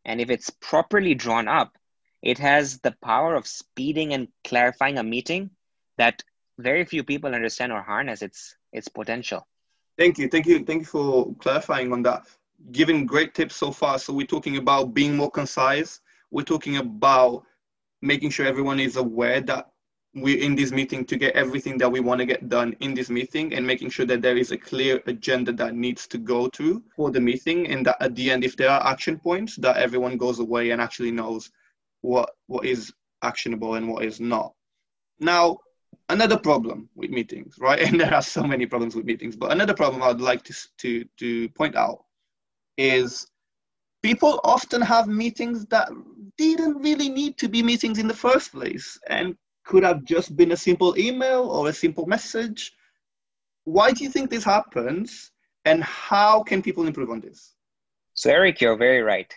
And 0.05 0.21
if 0.21 0.31
it's 0.31 0.51
properly 0.51 1.15
drawn 1.15 1.47
up, 1.47 1.77
it 2.23 2.39
has 2.39 2.79
the 2.79 2.95
power 3.03 3.35
of 3.35 3.47
speeding 3.47 4.15
and 4.15 4.29
clarifying 4.45 4.99
a 4.99 5.03
meeting 5.03 5.51
that 5.99 6.23
very 6.59 6.85
few 6.85 7.03
people 7.03 7.35
understand 7.35 7.73
or 7.73 7.83
harness 7.83 8.23
its 8.23 8.57
its 8.73 8.89
potential. 8.89 9.47
Thank 9.99 10.19
you, 10.19 10.29
thank 10.29 10.47
you, 10.47 10.65
thank 10.65 10.81
you 10.81 10.87
for 10.87 11.35
clarifying 11.37 11.93
on 11.93 12.03
that. 12.03 12.27
Giving 12.71 13.05
great 13.05 13.35
tips 13.35 13.57
so 13.57 13.73
far. 13.73 13.99
So 13.99 14.13
we're 14.13 14.27
talking 14.27 14.57
about 14.57 14.95
being 14.95 15.17
more 15.17 15.31
concise. 15.31 16.01
We're 16.31 16.45
talking 16.45 16.79
about 16.79 17.45
making 18.01 18.31
sure 18.31 18.47
everyone 18.47 18.81
is 18.81 18.97
aware 18.97 19.41
that 19.43 19.69
we're 20.15 20.39
in 20.39 20.55
this 20.55 20.73
meeting 20.73 21.05
to 21.07 21.17
get 21.17 21.35
everything 21.35 21.79
that 21.79 21.91
we 21.91 22.01
want 22.01 22.21
to 22.21 22.27
get 22.27 22.49
done 22.49 22.75
in 22.81 22.95
this 22.95 23.09
meeting 23.09 23.55
and 23.55 23.67
making 23.67 23.89
sure 23.89 24.05
that 24.07 24.21
there 24.21 24.37
is 24.37 24.53
a 24.53 24.59
clear 24.59 25.03
agenda 25.07 25.53
that 25.53 25.75
needs 25.75 26.07
to 26.07 26.19
go 26.19 26.49
to 26.49 26.83
for 26.95 27.11
the 27.11 27.21
meeting 27.21 27.67
and 27.69 27.87
that 27.87 27.97
at 28.01 28.15
the 28.15 28.31
end 28.31 28.45
if 28.45 28.57
there 28.57 28.69
are 28.69 28.87
action 28.87 29.19
points 29.19 29.57
that 29.57 29.79
everyone 29.79 30.19
goes 30.19 30.39
away 30.39 30.71
and 30.71 30.83
actually 30.83 31.11
knows 31.11 31.51
what 32.03 32.31
what 32.47 32.67
is 32.67 32.93
actionable 33.23 33.75
and 33.75 33.89
what 33.89 34.05
is 34.05 34.21
not 34.21 34.53
now 35.19 35.59
another 36.09 36.39
problem 36.39 36.89
with 36.95 37.11
meetings, 37.11 37.57
right? 37.59 37.81
And 37.87 38.01
there 38.01 38.15
are 38.15 38.23
so 38.23 38.43
many 38.43 38.67
problems 38.67 38.95
with 38.95 39.05
meetings, 39.05 39.37
but 39.37 39.53
another 39.53 39.75
problem 39.75 40.03
I'd 40.03 40.21
like 40.21 40.43
to, 40.45 40.55
to, 40.79 41.05
to 41.19 41.49
point 41.51 41.77
out 41.77 42.05
is 42.77 43.27
people 44.03 44.41
often 44.45 44.81
have 44.83 45.09
meetings 45.09 45.67
that 45.67 45.89
didn't 46.39 46.79
really 46.83 47.09
need 47.09 47.39
to 47.39 47.49
be 47.49 47.63
meetings 47.63 47.99
in 47.99 48.09
the 48.09 48.15
first 48.15 48.53
place 48.53 48.99
and 49.09 49.37
could 49.65 49.85
have 49.85 50.05
just 50.05 50.37
been 50.37 50.53
a 50.53 50.57
simple 50.57 50.99
email 50.99 51.45
or 51.51 51.69
a 51.69 51.73
simple 51.73 52.07
message. 52.07 52.73
Why 53.65 53.93
do 53.93 54.03
you 54.03 54.11
think 54.11 54.29
this 54.29 54.45
happens 54.45 55.31
and 55.65 55.85
how 55.85 56.43
can 56.43 56.63
people 56.63 56.87
improve 56.87 57.11
on 57.11 57.21
this? 57.21 57.55
So, 58.15 58.31
Eric, 58.31 58.61
you're 58.61 58.77
very 58.77 59.03
right 59.03 59.33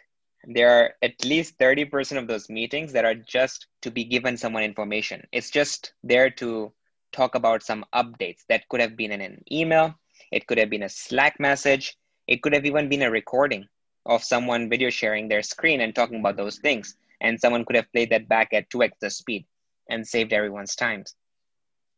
there 0.47 0.69
are 0.69 0.93
at 1.01 1.23
least 1.23 1.57
30% 1.57 2.17
of 2.17 2.27
those 2.27 2.49
meetings 2.49 2.93
that 2.93 3.05
are 3.05 3.15
just 3.15 3.67
to 3.81 3.91
be 3.91 4.03
given 4.03 4.37
someone 4.37 4.63
information. 4.63 5.25
It's 5.31 5.49
just 5.49 5.93
there 6.03 6.29
to 6.31 6.71
talk 7.11 7.35
about 7.35 7.63
some 7.63 7.85
updates 7.93 8.41
that 8.49 8.67
could 8.69 8.81
have 8.81 8.97
been 8.97 9.11
in 9.11 9.21
an 9.21 9.43
email, 9.51 9.95
it 10.31 10.47
could 10.47 10.57
have 10.57 10.69
been 10.69 10.83
a 10.83 10.89
Slack 10.89 11.39
message, 11.39 11.97
it 12.27 12.41
could 12.41 12.53
have 12.53 12.65
even 12.65 12.89
been 12.89 13.03
a 13.03 13.11
recording 13.11 13.67
of 14.05 14.23
someone 14.23 14.69
video 14.69 14.89
sharing 14.89 15.27
their 15.27 15.41
screen 15.41 15.81
and 15.81 15.95
talking 15.95 16.19
about 16.19 16.37
those 16.37 16.57
things. 16.59 16.95
And 17.21 17.39
someone 17.39 17.65
could 17.65 17.75
have 17.75 17.91
played 17.91 18.11
that 18.11 18.27
back 18.27 18.53
at 18.53 18.69
2x 18.69 18.91
the 18.99 19.09
speed 19.09 19.45
and 19.89 20.05
saved 20.05 20.33
everyone's 20.33 20.75
times. 20.75 21.15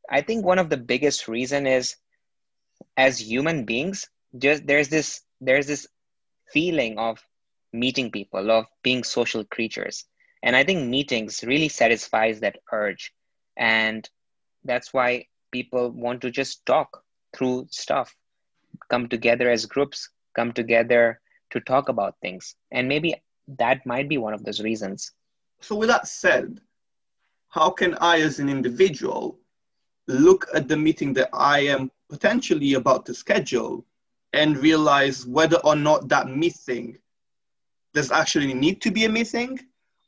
I 0.10 0.22
think 0.22 0.46
one 0.46 0.60
of 0.60 0.70
the 0.70 0.78
biggest 0.78 1.28
reason 1.28 1.68
is 1.68 1.96
as 2.96 3.20
human 3.20 3.66
beings, 3.66 4.08
just 4.38 4.66
there's 4.68 4.90
this 4.90 5.22
there's 5.42 5.68
this 5.68 5.88
feeling 6.54 6.98
of 6.98 7.20
meeting 7.80 8.12
people, 8.12 8.52
of 8.52 8.66
being 8.84 9.04
social 9.04 9.44
creatures. 9.46 10.06
And 10.44 10.56
I 10.56 10.64
think 10.64 10.88
meetings 10.88 11.44
really 11.44 11.70
satisfies 11.70 12.40
that 12.42 12.60
urge. 12.72 13.14
And 13.58 14.08
that's 14.64 14.94
why 14.94 15.28
people 15.52 15.90
want 15.92 16.22
to 16.22 16.32
just 16.32 16.66
talk 16.66 17.04
through 17.36 17.68
stuff, 17.72 18.16
come 18.90 19.08
together 19.08 19.50
as 19.50 19.66
groups, 19.66 20.10
come 20.36 20.52
together 20.52 21.20
to 21.52 21.60
talk 21.62 21.90
about 21.90 22.16
things. 22.22 22.56
And 22.72 22.88
maybe 22.88 23.16
that 23.58 23.86
might 23.86 24.10
be 24.10 24.18
one 24.18 24.34
of 24.34 24.44
those 24.44 24.62
reasons. 24.62 25.12
So, 25.62 25.76
with 25.76 25.90
that 25.90 26.08
said, 26.08 26.62
how 27.50 27.70
can 27.70 27.96
I, 27.96 28.22
as 28.22 28.40
an 28.40 28.50
individual, 28.50 29.40
look 30.08 30.48
at 30.54 30.68
the 30.68 30.78
meeting 30.78 31.14
that 31.14 31.30
I 31.34 31.62
am 31.62 31.92
potentially 32.10 32.74
about 32.74 33.06
to 33.08 33.14
schedule 33.14 33.86
and 34.34 34.58
realize 34.58 35.26
whether 35.26 35.58
or 35.58 35.76
not 35.76 36.08
that 36.10 36.30
meeting 36.30 36.98
does 37.98 38.12
actually 38.12 38.54
need 38.54 38.80
to 38.80 38.92
be 38.92 39.06
a 39.06 39.10
meeting 39.10 39.60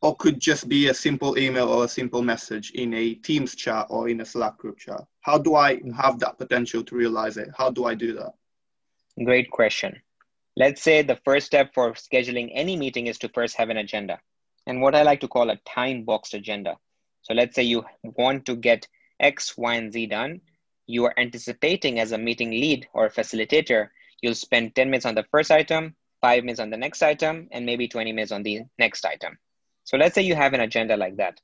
or 0.04 0.16
could 0.18 0.40
just 0.40 0.70
be 0.70 0.90
a 0.90 0.94
simple 0.94 1.40
email 1.40 1.68
or 1.68 1.86
a 1.86 1.88
simple 1.88 2.22
message 2.22 2.70
in 2.76 2.94
a 2.94 3.16
Teams 3.16 3.56
chat 3.56 3.88
or 3.90 4.10
in 4.10 4.22
a 4.22 4.26
Slack 4.26 4.60
group 4.60 4.78
chat? 4.78 5.02
How 5.22 5.40
do 5.40 5.56
I 5.56 5.82
have 5.98 6.20
that 6.20 6.38
potential 6.38 6.84
to 6.84 6.96
realize 6.96 7.38
it? 7.38 7.50
How 7.58 7.72
do 7.72 7.86
I 7.86 7.96
do 7.96 8.14
that? 8.14 8.34
Great 9.26 9.50
question. 9.50 10.00
Let's 10.56 10.84
say 10.84 11.02
the 11.02 11.20
first 11.26 11.48
step 11.48 11.74
for 11.74 11.94
scheduling 11.94 12.52
any 12.54 12.78
meeting 12.78 13.08
is 13.08 13.18
to 13.20 13.30
first 13.30 13.58
have 13.58 13.72
an 13.72 13.78
agenda 13.78 14.20
and 14.68 14.84
what 14.84 14.94
I 14.94 15.02
like 15.02 15.22
to 15.22 15.28
call 15.28 15.50
a 15.50 15.60
time 15.66 16.04
boxed 16.04 16.36
agenda. 16.36 16.78
So 17.24 17.34
let's 17.34 17.56
say 17.56 17.64
you 17.64 17.84
want 18.04 18.46
to 18.46 18.56
get 18.56 18.88
X, 19.20 19.58
Y, 19.58 19.74
and 19.74 19.92
Z 19.92 20.06
done. 20.06 20.42
You 20.86 21.06
are 21.06 21.20
anticipating 21.20 22.00
as 22.00 22.12
a 22.12 22.20
meeting 22.20 22.52
lead 22.52 22.88
or 22.94 23.10
facilitator, 23.10 23.90
you'll 24.22 24.36
spend 24.36 24.76
10 24.76 24.92
minutes 24.92 25.08
on 25.08 25.16
the 25.16 25.26
first 25.32 25.50
item, 25.50 25.96
five 26.22 26.44
minutes 26.44 26.60
on 26.60 26.70
the 26.70 26.78
next 26.78 27.02
item, 27.02 27.48
and 27.52 27.66
maybe 27.66 27.88
20 27.88 28.12
minutes 28.12 28.32
on 28.32 28.44
the 28.44 28.62
next 28.78 29.06
item. 29.06 29.38
So 29.84 29.98
let's 29.98 30.16
say 30.16 30.22
you 30.22 30.36
have 30.36 30.54
an 30.54 30.62
agenda 30.62 30.98
like 30.98 31.18
that. 31.18 31.40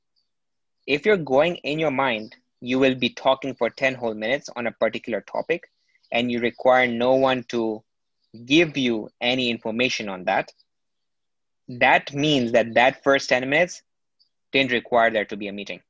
If 0.86 1.04
you're 1.04 1.16
going 1.16 1.56
in 1.56 1.78
your 1.78 1.90
mind, 1.90 2.36
you 2.60 2.78
will 2.78 2.94
be 2.94 3.10
talking 3.10 3.54
for 3.54 3.70
10 3.70 3.94
whole 3.94 4.14
minutes 4.14 4.48
on 4.54 4.66
a 4.66 4.72
particular 4.72 5.20
topic, 5.20 5.64
and 6.12 6.30
you 6.30 6.40
require 6.40 6.86
no 6.86 7.14
one 7.14 7.44
to 7.48 7.82
give 8.44 8.76
you 8.76 9.08
any 9.20 9.50
information 9.50 10.08
on 10.08 10.24
that. 10.24 10.52
That 11.68 12.12
means 12.12 12.52
that 12.52 12.74
that 12.74 13.02
first 13.02 13.28
10 13.28 13.48
minutes 13.48 13.82
didn't 14.52 14.72
require 14.72 15.10
there 15.10 15.24
to 15.24 15.36
be 15.36 15.48
a 15.48 15.52
meeting. 15.52 15.80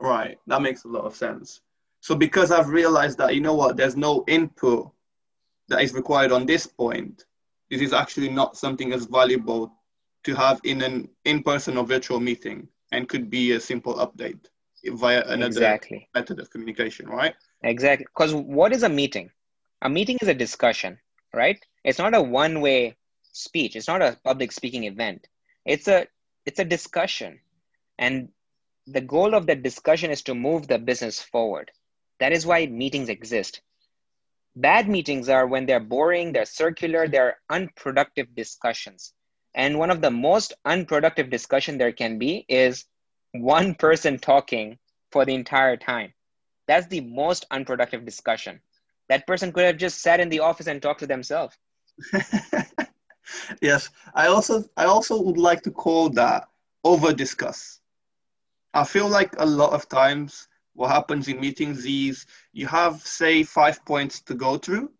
Right. 0.00 0.38
That 0.46 0.62
makes 0.62 0.84
a 0.84 0.88
lot 0.88 1.04
of 1.04 1.14
sense. 1.14 1.60
So 2.00 2.14
because 2.14 2.50
I've 2.50 2.68
realized 2.68 3.16
that, 3.18 3.34
you 3.34 3.40
know 3.40 3.54
what, 3.54 3.76
there's 3.76 3.96
no 3.96 4.24
input 4.28 4.90
that 5.68 5.82
is 5.82 5.94
required 5.94 6.32
on 6.32 6.44
this 6.44 6.66
point, 6.66 7.24
this 7.74 7.88
is 7.88 7.92
actually 7.92 8.28
not 8.28 8.56
something 8.56 8.92
as 8.92 9.06
valuable 9.06 9.72
to 10.22 10.34
have 10.34 10.60
in 10.62 10.80
an 10.82 11.08
in-person 11.24 11.76
or 11.76 11.84
virtual 11.84 12.20
meeting 12.20 12.68
and 12.92 13.08
could 13.08 13.28
be 13.28 13.52
a 13.52 13.60
simple 13.60 13.94
update 13.94 14.46
via 14.84 15.22
another 15.26 15.46
exactly. 15.46 16.08
method 16.14 16.38
of 16.38 16.48
communication, 16.50 17.08
right? 17.08 17.34
Exactly. 17.64 18.06
Because 18.06 18.32
what 18.32 18.72
is 18.72 18.84
a 18.84 18.88
meeting? 18.88 19.30
A 19.82 19.88
meeting 19.88 20.18
is 20.22 20.28
a 20.28 20.34
discussion, 20.34 20.98
right? 21.32 21.58
It's 21.82 21.98
not 21.98 22.14
a 22.14 22.22
one-way 22.22 22.96
speech. 23.32 23.74
It's 23.74 23.88
not 23.88 24.02
a 24.02 24.16
public 24.22 24.52
speaking 24.52 24.84
event. 24.84 25.26
It's 25.64 25.88
a 25.88 26.06
it's 26.46 26.60
a 26.60 26.64
discussion. 26.64 27.40
And 27.98 28.28
the 28.86 29.00
goal 29.00 29.34
of 29.34 29.46
that 29.46 29.64
discussion 29.64 30.12
is 30.12 30.22
to 30.22 30.34
move 30.34 30.68
the 30.68 30.78
business 30.78 31.20
forward. 31.20 31.72
That 32.20 32.32
is 32.32 32.46
why 32.46 32.66
meetings 32.66 33.08
exist. 33.08 33.62
Bad 34.56 34.88
meetings 34.88 35.28
are 35.28 35.46
when 35.46 35.66
they're 35.66 35.80
boring, 35.80 36.32
they're 36.32 36.44
circular, 36.44 37.08
they're 37.08 37.38
unproductive 37.50 38.34
discussions. 38.34 39.12
And 39.54 39.78
one 39.78 39.90
of 39.90 40.00
the 40.00 40.10
most 40.10 40.52
unproductive 40.64 41.30
discussion 41.30 41.78
there 41.78 41.92
can 41.92 42.18
be 42.18 42.44
is 42.48 42.84
one 43.32 43.74
person 43.74 44.18
talking 44.18 44.78
for 45.10 45.24
the 45.24 45.34
entire 45.34 45.76
time. 45.76 46.12
That's 46.66 46.86
the 46.86 47.00
most 47.00 47.46
unproductive 47.50 48.04
discussion. 48.04 48.60
That 49.08 49.26
person 49.26 49.52
could 49.52 49.64
have 49.64 49.76
just 49.76 50.00
sat 50.00 50.20
in 50.20 50.28
the 50.28 50.40
office 50.40 50.66
and 50.66 50.80
talked 50.80 51.00
to 51.00 51.06
themselves. 51.06 51.56
yes, 53.62 53.90
I 54.14 54.28
also 54.28 54.64
I 54.76 54.84
also 54.86 55.20
would 55.20 55.38
like 55.38 55.62
to 55.62 55.70
call 55.70 56.10
that 56.10 56.48
over 56.84 57.12
discuss. 57.12 57.80
I 58.72 58.84
feel 58.84 59.08
like 59.08 59.34
a 59.38 59.46
lot 59.46 59.72
of 59.72 59.88
times 59.88 60.48
what 60.74 60.90
happens 60.90 61.28
in 61.28 61.40
meetings 61.40 61.84
is 61.86 62.26
you 62.52 62.66
have 62.66 63.00
say 63.00 63.42
five 63.42 63.84
points 63.84 64.20
to 64.22 64.34
go 64.34 64.58
through 64.58 64.90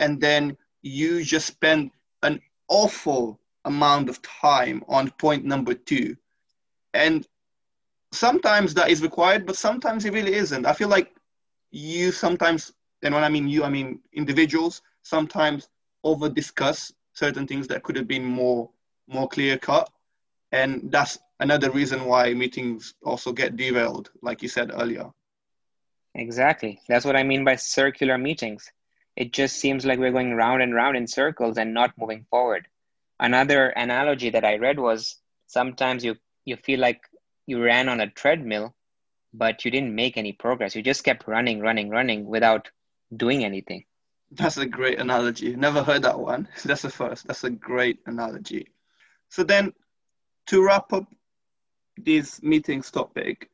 and 0.00 0.20
then 0.20 0.56
you 0.82 1.22
just 1.22 1.46
spend 1.46 1.90
an 2.22 2.40
awful 2.68 3.38
amount 3.64 4.08
of 4.08 4.20
time 4.22 4.82
on 4.88 5.10
point 5.12 5.44
number 5.44 5.74
two. 5.74 6.16
And 6.92 7.26
sometimes 8.12 8.74
that 8.74 8.90
is 8.90 9.02
required 9.02 9.46
but 9.46 9.56
sometimes 9.56 10.04
it 10.04 10.12
really 10.12 10.34
isn't. 10.34 10.66
I 10.66 10.72
feel 10.72 10.88
like 10.88 11.14
you 11.70 12.12
sometimes 12.12 12.72
and 13.02 13.14
when 13.14 13.24
i 13.24 13.28
mean 13.28 13.48
you 13.48 13.64
i 13.64 13.68
mean 13.68 13.98
individuals 14.12 14.80
sometimes 15.02 15.68
over 16.04 16.28
discuss 16.28 16.92
certain 17.12 17.46
things 17.46 17.66
that 17.66 17.82
could 17.82 17.96
have 17.96 18.08
been 18.08 18.24
more 18.24 18.70
more 19.08 19.28
clear 19.28 19.58
cut 19.58 19.90
and 20.52 20.90
that's 20.90 21.18
another 21.40 21.70
reason 21.70 22.04
why 22.04 22.32
meetings 22.34 22.94
also 23.02 23.32
get 23.32 23.56
derailed 23.56 24.10
like 24.22 24.42
you 24.42 24.48
said 24.48 24.70
earlier. 24.74 25.10
Exactly. 26.14 26.80
That's 26.88 27.04
what 27.04 27.16
i 27.16 27.22
mean 27.22 27.44
by 27.44 27.56
circular 27.56 28.18
meetings. 28.18 28.70
It 29.16 29.32
just 29.32 29.56
seems 29.56 29.84
like 29.84 29.98
we're 29.98 30.12
going 30.12 30.34
round 30.34 30.62
and 30.62 30.74
round 30.74 30.96
in 30.96 31.06
circles 31.06 31.58
and 31.58 31.72
not 31.72 31.96
moving 31.98 32.26
forward. 32.30 32.66
Another 33.18 33.68
analogy 33.68 34.30
that 34.30 34.44
i 34.44 34.56
read 34.56 34.78
was 34.78 35.16
sometimes 35.46 36.04
you 36.04 36.16
you 36.44 36.56
feel 36.56 36.80
like 36.80 37.02
you 37.46 37.62
ran 37.62 37.88
on 37.88 38.00
a 38.00 38.10
treadmill 38.10 38.74
but 39.34 39.64
you 39.64 39.70
didn't 39.70 39.94
make 39.94 40.16
any 40.16 40.32
progress. 40.32 40.76
You 40.76 40.82
just 40.82 41.04
kept 41.04 41.26
running 41.26 41.60
running 41.60 41.88
running 41.90 42.24
without 42.26 42.70
doing 43.16 43.44
anything. 43.44 43.84
That's 44.30 44.56
a 44.56 44.66
great 44.66 44.98
analogy. 44.98 45.54
Never 45.54 45.82
heard 45.82 46.02
that 46.02 46.18
one. 46.18 46.48
That's 46.64 46.82
the 46.82 46.90
first. 46.90 47.26
That's 47.26 47.44
a 47.44 47.50
great 47.50 47.98
analogy. 48.06 48.68
So 49.28 49.42
then 49.42 49.72
to 50.46 50.64
wrap 50.64 50.92
up 50.92 51.06
this 51.96 52.42
meetings 52.42 52.90
topic, 52.90 53.50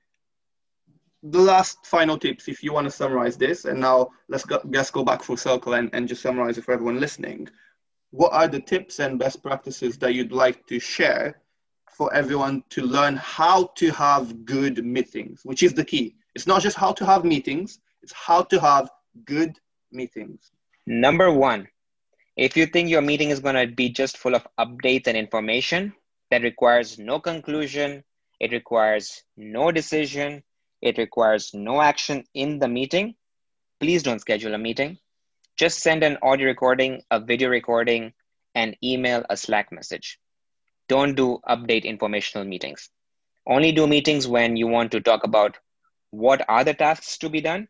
the 1.22 1.38
last 1.38 1.84
final 1.84 2.18
tips, 2.18 2.48
if 2.48 2.62
you 2.62 2.72
want 2.72 2.86
to 2.86 2.90
summarize 2.90 3.36
this, 3.36 3.66
and 3.66 3.78
now 3.80 4.10
let's 4.28 4.44
go, 4.44 4.60
let's 4.64 4.90
go 4.90 5.04
back 5.04 5.22
full 5.22 5.36
circle 5.36 5.74
and, 5.74 5.90
and 5.92 6.08
just 6.08 6.22
summarize 6.22 6.56
it 6.56 6.64
for 6.64 6.72
everyone 6.72 6.98
listening. 6.98 7.48
What 8.10 8.32
are 8.32 8.48
the 8.48 8.60
tips 8.60 8.98
and 8.98 9.18
best 9.18 9.42
practices 9.42 9.98
that 9.98 10.14
you'd 10.14 10.32
like 10.32 10.66
to 10.66 10.80
share 10.80 11.42
for 11.90 12.12
everyone 12.14 12.64
to 12.70 12.82
learn 12.82 13.16
how 13.16 13.66
to 13.76 13.90
have 13.90 14.44
good 14.44 14.84
meetings, 14.84 15.42
which 15.44 15.62
is 15.62 15.74
the 15.74 15.84
key? 15.84 16.16
It's 16.34 16.46
not 16.46 16.62
just 16.62 16.76
how 16.76 16.92
to 16.92 17.04
have 17.04 17.24
meetings, 17.24 17.80
it's 18.02 18.12
how 18.12 18.42
to 18.42 18.60
have 18.60 18.90
good 19.24 19.58
meetings. 19.92 20.50
Number 20.86 21.30
one, 21.30 21.68
if 22.36 22.56
you 22.56 22.64
think 22.64 22.88
your 22.88 23.02
meeting 23.02 23.30
is 23.30 23.40
going 23.40 23.54
to 23.56 23.72
be 23.74 23.90
just 23.90 24.16
full 24.16 24.34
of 24.34 24.46
updates 24.58 25.06
and 25.06 25.16
information 25.16 25.92
that 26.30 26.42
requires 26.42 26.98
no 26.98 27.20
conclusion, 27.20 28.02
it 28.40 28.52
requires 28.52 29.22
no 29.36 29.70
decision. 29.70 30.42
It 30.80 30.96
requires 30.96 31.52
no 31.52 31.82
action 31.82 32.24
in 32.34 32.58
the 32.58 32.68
meeting. 32.68 33.14
Please 33.78 34.02
don't 34.02 34.20
schedule 34.20 34.54
a 34.54 34.58
meeting. 34.58 34.98
Just 35.56 35.80
send 35.80 36.02
an 36.02 36.16
audio 36.22 36.46
recording, 36.46 37.02
a 37.10 37.20
video 37.20 37.50
recording, 37.50 38.14
and 38.54 38.76
email 38.82 39.24
a 39.28 39.36
Slack 39.36 39.70
message. 39.70 40.18
Don't 40.88 41.14
do 41.14 41.38
update 41.46 41.84
informational 41.84 42.46
meetings. 42.46 42.88
Only 43.46 43.72
do 43.72 43.86
meetings 43.86 44.26
when 44.26 44.56
you 44.56 44.66
want 44.66 44.90
to 44.92 45.00
talk 45.00 45.22
about 45.24 45.58
what 46.10 46.42
are 46.48 46.64
the 46.64 46.74
tasks 46.74 47.18
to 47.18 47.28
be 47.28 47.42
done. 47.42 47.68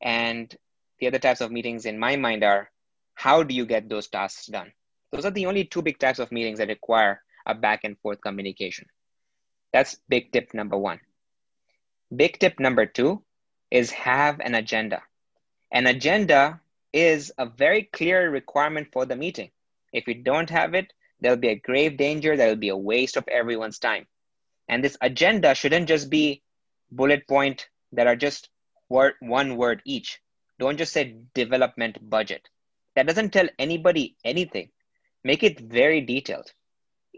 And 0.00 0.54
the 0.98 1.08
other 1.08 1.18
types 1.18 1.42
of 1.42 1.52
meetings 1.52 1.84
in 1.84 1.98
my 1.98 2.16
mind 2.16 2.42
are 2.42 2.70
how 3.14 3.42
do 3.42 3.54
you 3.54 3.66
get 3.66 3.88
those 3.88 4.08
tasks 4.08 4.46
done? 4.46 4.72
Those 5.12 5.26
are 5.26 5.30
the 5.30 5.46
only 5.46 5.64
two 5.64 5.82
big 5.82 5.98
types 5.98 6.18
of 6.18 6.32
meetings 6.32 6.58
that 6.58 6.68
require 6.68 7.22
a 7.46 7.54
back 7.54 7.84
and 7.84 7.98
forth 7.98 8.20
communication. 8.22 8.86
That's 9.72 10.00
big 10.08 10.32
tip 10.32 10.52
number 10.54 10.76
one. 10.76 11.00
Big 12.14 12.38
tip 12.38 12.58
number 12.58 12.86
two 12.86 13.22
is 13.70 13.90
have 13.92 14.40
an 14.40 14.54
agenda. 14.54 15.02
An 15.70 15.86
agenda 15.86 16.60
is 16.92 17.32
a 17.38 17.46
very 17.46 17.84
clear 17.84 18.30
requirement 18.30 18.88
for 18.92 19.06
the 19.06 19.14
meeting. 19.14 19.50
If 19.92 20.08
you 20.08 20.14
don't 20.14 20.50
have 20.50 20.74
it, 20.74 20.92
there'll 21.20 21.38
be 21.38 21.50
a 21.50 21.54
grave 21.54 21.96
danger 21.96 22.36
that 22.36 22.48
will 22.48 22.56
be 22.56 22.70
a 22.70 22.76
waste 22.76 23.16
of 23.16 23.28
everyone's 23.28 23.78
time. 23.78 24.06
And 24.68 24.82
this 24.82 24.96
agenda 25.00 25.54
shouldn't 25.54 25.88
just 25.88 26.10
be 26.10 26.42
bullet 26.90 27.28
point 27.28 27.68
that 27.92 28.06
are 28.06 28.16
just 28.16 28.48
word, 28.88 29.14
one 29.20 29.56
word 29.56 29.82
each. 29.84 30.20
Don't 30.58 30.78
just 30.78 30.92
say 30.92 31.16
development 31.34 31.98
budget. 32.10 32.48
That 32.96 33.06
doesn't 33.06 33.30
tell 33.30 33.48
anybody 33.58 34.16
anything. 34.24 34.70
Make 35.22 35.42
it 35.42 35.60
very 35.60 36.00
detailed 36.00 36.52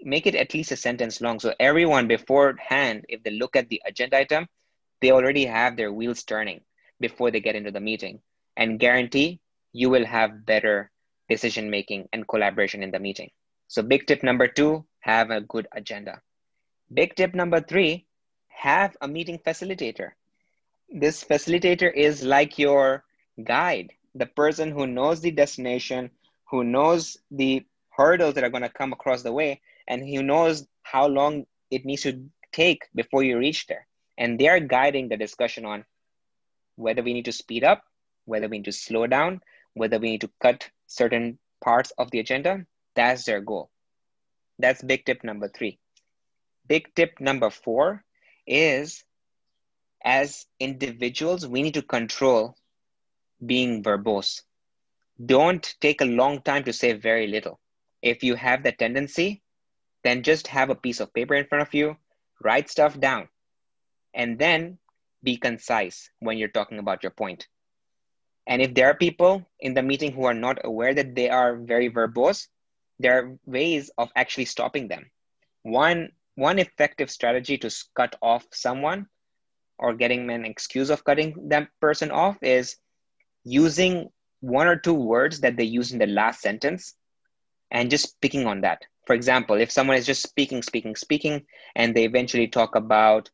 make 0.05 0.27
it 0.27 0.35
at 0.35 0.55
least 0.55 0.73
a 0.73 0.77
sentence 0.77 1.21
long. 1.21 1.41
So 1.41 1.55
everyone 1.59 2.09
beforehand, 2.09 3.05
if 3.09 3.23
they 3.23 3.31
look 3.31 3.57
at 3.57 3.69
the 3.69 3.83
agenda 3.87 4.19
item, 4.19 4.49
they 5.01 5.11
already 5.11 5.47
have 5.47 5.77
their 5.77 5.93
wheels 5.93 6.23
turning 6.23 6.61
before 7.01 7.31
they 7.31 7.41
get 7.41 7.57
into 7.57 7.71
the 7.71 7.81
meeting 7.81 8.21
and 8.57 8.79
guarantee 8.79 9.41
you 9.73 9.91
will 9.91 10.07
have 10.07 10.47
better 10.47 10.91
decision 11.29 11.71
making 11.71 12.09
and 12.13 12.29
collaboration 12.29 12.83
in 12.83 12.91
the 12.91 12.99
meeting. 12.99 13.31
So 13.69 13.83
big 13.83 14.07
tip 14.07 14.23
number 14.23 14.47
two, 14.47 14.85
have 15.01 15.31
a 15.31 15.41
good 15.41 15.67
agenda. 15.73 16.21
Big 16.93 17.17
tip 17.17 17.35
number 17.35 17.61
three, 17.61 18.07
have 18.49 18.97
a 19.01 19.09
meeting 19.09 19.39
facilitator. 19.39 20.11
This 20.89 21.25
facilitator 21.25 21.93
is 21.93 22.23
like 22.23 22.59
your 22.59 23.05
guide, 23.43 23.93
the 24.15 24.27
person 24.27 24.71
who 24.71 24.87
knows 24.87 25.21
the 25.21 25.31
destination, 25.31 26.11
who 26.51 26.65
knows 26.65 27.17
the 27.31 27.65
hurdles 27.91 28.35
that 28.35 28.45
are 28.45 28.51
going 28.51 28.63
to 28.63 28.69
come 28.69 28.93
across 28.93 29.23
the 29.23 29.33
way, 29.33 29.61
and 29.89 30.03
he 30.03 30.19
knows 30.19 30.67
how 30.83 31.07
long 31.07 31.45
it 31.71 31.85
needs 31.85 32.03
to 32.03 32.25
take 32.53 32.83
before 32.95 33.23
you 33.23 33.39
reach 33.39 33.67
there. 33.67 33.87
And 34.19 34.39
they're 34.39 34.61
guiding 34.61 35.09
the 35.09 35.17
discussion 35.17 35.65
on 35.65 35.85
whether 36.77 37.03
we 37.03 37.13
need 37.13 37.25
to 37.25 37.33
speed 37.33 37.65
up, 37.65 37.83
whether 38.25 38.49
we 38.49 38.59
need 38.59 38.67
to 38.67 38.73
slow 38.73 39.07
down, 39.07 39.41
whether 39.75 39.99
we 39.99 40.11
need 40.13 40.21
to 40.21 40.31
cut 40.41 40.69
certain 40.87 41.39
parts 41.63 41.93
of 41.99 42.11
the 42.11 42.21
agenda. 42.21 42.67
That's 42.95 43.25
their 43.25 43.41
goal. 43.41 43.71
That's 44.59 44.83
big 44.83 45.05
tip 45.05 45.25
number 45.25 45.49
three. 45.49 45.79
Big 46.69 46.95
tip 46.95 47.21
number 47.21 47.51
four 47.51 48.05
is 48.47 49.05
as 50.05 50.47
individuals, 50.59 51.47
we 51.47 51.63
need 51.63 51.75
to 51.75 51.83
control 51.83 52.57
being 53.45 53.83
verbose. 53.83 54.43
Don't 55.25 55.75
take 55.81 56.01
a 56.01 56.07
long 56.07 56.43
time 56.43 56.65
to 56.65 56.73
say 56.73 56.93
very 56.93 57.27
little. 57.27 57.61
If 58.03 58.25
you 58.25 58.35
have 58.35 58.63
the 58.63 58.73
tendency, 58.73 59.43
then 60.05 60.23
just 60.23 60.47
have 60.49 60.71
a 60.71 60.75
piece 60.75 61.01
of 61.01 61.13
paper 61.15 61.35
in 61.35 61.47
front 61.47 61.63
of 61.63 61.75
you, 61.75 61.97
write 62.43 62.69
stuff 62.71 62.99
down, 62.99 63.29
and 64.15 64.39
then 64.39 64.79
be 65.23 65.37
concise 65.37 66.11
when 66.21 66.39
you're 66.39 66.49
talking 66.49 66.79
about 66.79 67.03
your 67.03 67.13
point. 67.13 67.47
And 68.47 68.61
if 68.61 68.75
there 68.75 68.89
are 68.89 68.95
people 68.95 69.47
in 69.61 69.75
the 69.75 69.83
meeting 69.83 70.13
who 70.13 70.25
are 70.25 70.35
not 70.35 70.65
aware 70.65 70.95
that 70.95 71.15
they 71.15 71.31
are 71.31 71.57
very 71.57 71.89
verbose, 71.89 72.49
there 72.99 73.19
are 73.19 73.39
ways 73.47 73.91
of 73.99 74.11
actually 74.17 74.47
stopping 74.47 74.89
them. 74.89 75.11
One, 75.63 76.11
one 76.35 76.59
effective 76.59 77.11
strategy 77.11 77.57
to 77.59 77.71
cut 77.95 78.17
off 78.21 78.47
someone 78.53 79.07
or 79.79 79.95
getting 79.95 80.29
an 80.31 80.45
excuse 80.45 80.91
of 80.91 81.05
cutting 81.05 81.49
that 81.49 81.69
person 81.81 82.11
off 82.11 82.37
is 82.43 82.77
using 83.45 84.11
one 84.41 84.67
or 84.67 84.77
two 84.77 84.95
words 84.95 85.41
that 85.41 85.57
they 85.57 85.65
use 85.65 85.93
in 85.93 85.99
the 85.99 86.07
last 86.07 86.41
sentence 86.41 86.95
and 87.71 87.91
just 87.91 88.21
picking 88.21 88.47
on 88.47 88.61
that. 88.63 88.83
For 89.05 89.15
example, 89.15 89.57
if 89.57 89.71
someone 89.71 89.97
is 89.97 90.07
just 90.07 90.23
speaking, 90.23 90.63
speaking, 90.63 90.95
speaking, 90.97 91.47
and 91.75 91.95
they 91.95 92.05
eventually 92.05 92.47
talk 92.49 92.77
about, 92.77 93.31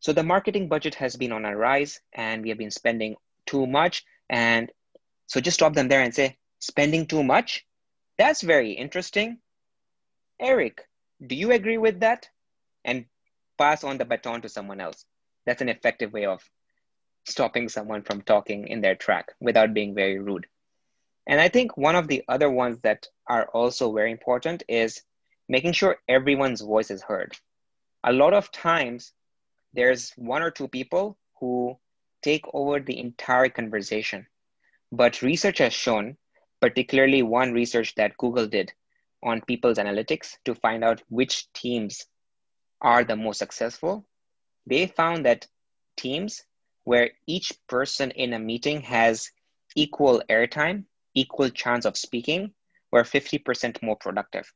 so 0.00 0.12
the 0.12 0.22
marketing 0.22 0.68
budget 0.68 0.94
has 0.96 1.16
been 1.16 1.32
on 1.32 1.44
a 1.44 1.56
rise 1.56 2.00
and 2.12 2.42
we 2.42 2.48
have 2.50 2.58
been 2.58 2.70
spending 2.70 3.16
too 3.46 3.66
much. 3.66 4.04
And 4.28 4.70
so 5.26 5.40
just 5.40 5.54
stop 5.54 5.74
them 5.74 5.88
there 5.88 6.02
and 6.02 6.14
say, 6.14 6.36
spending 6.58 7.06
too 7.06 7.22
much? 7.22 7.64
That's 8.18 8.42
very 8.42 8.72
interesting. 8.72 9.38
Eric, 10.40 10.82
do 11.24 11.34
you 11.34 11.52
agree 11.52 11.78
with 11.78 12.00
that? 12.00 12.28
And 12.84 13.06
pass 13.58 13.84
on 13.84 13.98
the 13.98 14.04
baton 14.04 14.42
to 14.42 14.48
someone 14.48 14.80
else. 14.80 15.04
That's 15.46 15.62
an 15.62 15.68
effective 15.68 16.12
way 16.12 16.26
of 16.26 16.42
stopping 17.24 17.68
someone 17.68 18.02
from 18.02 18.22
talking 18.22 18.66
in 18.68 18.80
their 18.80 18.96
track 18.96 19.28
without 19.40 19.72
being 19.72 19.94
very 19.94 20.18
rude. 20.18 20.46
And 21.26 21.40
I 21.40 21.48
think 21.48 21.76
one 21.76 21.96
of 21.96 22.08
the 22.08 22.24
other 22.28 22.50
ones 22.50 22.78
that 22.82 23.06
are 23.28 23.46
also 23.48 23.92
very 23.92 24.10
important 24.10 24.62
is 24.68 25.02
making 25.48 25.72
sure 25.72 25.98
everyone's 26.08 26.60
voice 26.60 26.90
is 26.90 27.02
heard. 27.02 27.36
A 28.04 28.12
lot 28.12 28.34
of 28.34 28.50
times, 28.50 29.12
there's 29.72 30.12
one 30.16 30.42
or 30.42 30.50
two 30.50 30.68
people 30.68 31.16
who 31.38 31.78
take 32.22 32.44
over 32.52 32.80
the 32.80 32.98
entire 32.98 33.48
conversation. 33.48 34.26
But 34.90 35.22
research 35.22 35.58
has 35.58 35.72
shown, 35.72 36.16
particularly 36.60 37.22
one 37.22 37.52
research 37.52 37.94
that 37.94 38.16
Google 38.16 38.46
did 38.46 38.72
on 39.22 39.40
people's 39.42 39.78
analytics 39.78 40.36
to 40.44 40.54
find 40.54 40.84
out 40.84 41.02
which 41.08 41.52
teams 41.52 42.06
are 42.80 43.04
the 43.04 43.16
most 43.16 43.38
successful, 43.38 44.04
they 44.66 44.86
found 44.86 45.24
that 45.24 45.46
teams 45.96 46.44
where 46.84 47.10
each 47.26 47.52
person 47.68 48.10
in 48.10 48.32
a 48.32 48.38
meeting 48.38 48.80
has 48.80 49.30
equal 49.76 50.22
airtime, 50.28 50.84
equal 51.14 51.50
chance 51.50 51.84
of 51.84 51.96
speaking, 51.96 52.52
were 52.90 53.02
50% 53.02 53.82
more 53.82 53.96
productive. 53.96 54.52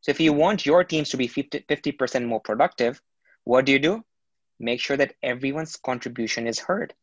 So 0.00 0.10
if 0.10 0.20
you 0.20 0.32
want 0.32 0.66
your 0.66 0.84
teams 0.84 1.10
to 1.10 1.16
be 1.16 1.26
50, 1.26 1.60
50% 1.68 2.26
more 2.26 2.40
productive, 2.40 3.00
what 3.44 3.66
do 3.66 3.72
you 3.72 3.78
do? 3.78 4.04
Make 4.58 4.80
sure 4.80 4.96
that 4.96 5.14
everyone's 5.22 5.76
contribution 5.76 6.46
is 6.46 6.58
heard, 6.58 6.94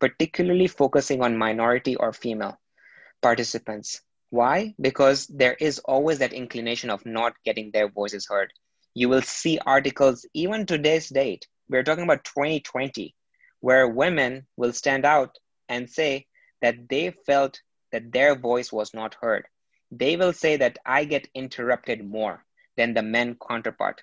particularly 0.00 0.66
focusing 0.66 1.22
on 1.22 1.36
minority 1.36 1.96
or 1.96 2.12
female 2.12 2.58
participants. 3.22 4.00
Why? 4.30 4.74
Because 4.80 5.26
there 5.26 5.54
is 5.54 5.78
always 5.80 6.18
that 6.18 6.32
inclination 6.32 6.90
of 6.90 7.04
not 7.04 7.34
getting 7.44 7.70
their 7.70 7.88
voices 7.88 8.26
heard. 8.28 8.52
You 8.94 9.08
will 9.08 9.22
see 9.22 9.58
articles, 9.66 10.26
even 10.34 10.66
today's 10.66 11.08
date, 11.08 11.46
we're 11.68 11.82
talking 11.82 12.04
about 12.04 12.24
2020, 12.24 13.14
where 13.60 13.88
women 13.88 14.46
will 14.56 14.72
stand 14.72 15.04
out 15.04 15.38
and 15.68 15.88
say 15.88 16.26
that 16.60 16.88
they 16.88 17.10
felt 17.26 17.60
that 17.94 18.10
their 18.10 18.34
voice 18.34 18.72
was 18.72 18.92
not 18.92 19.14
heard. 19.22 19.46
They 19.92 20.16
will 20.16 20.32
say 20.32 20.56
that 20.56 20.78
I 20.84 21.04
get 21.04 21.28
interrupted 21.32 22.04
more 22.04 22.44
than 22.76 22.92
the 22.92 23.02
men 23.02 23.36
counterpart. 23.48 24.02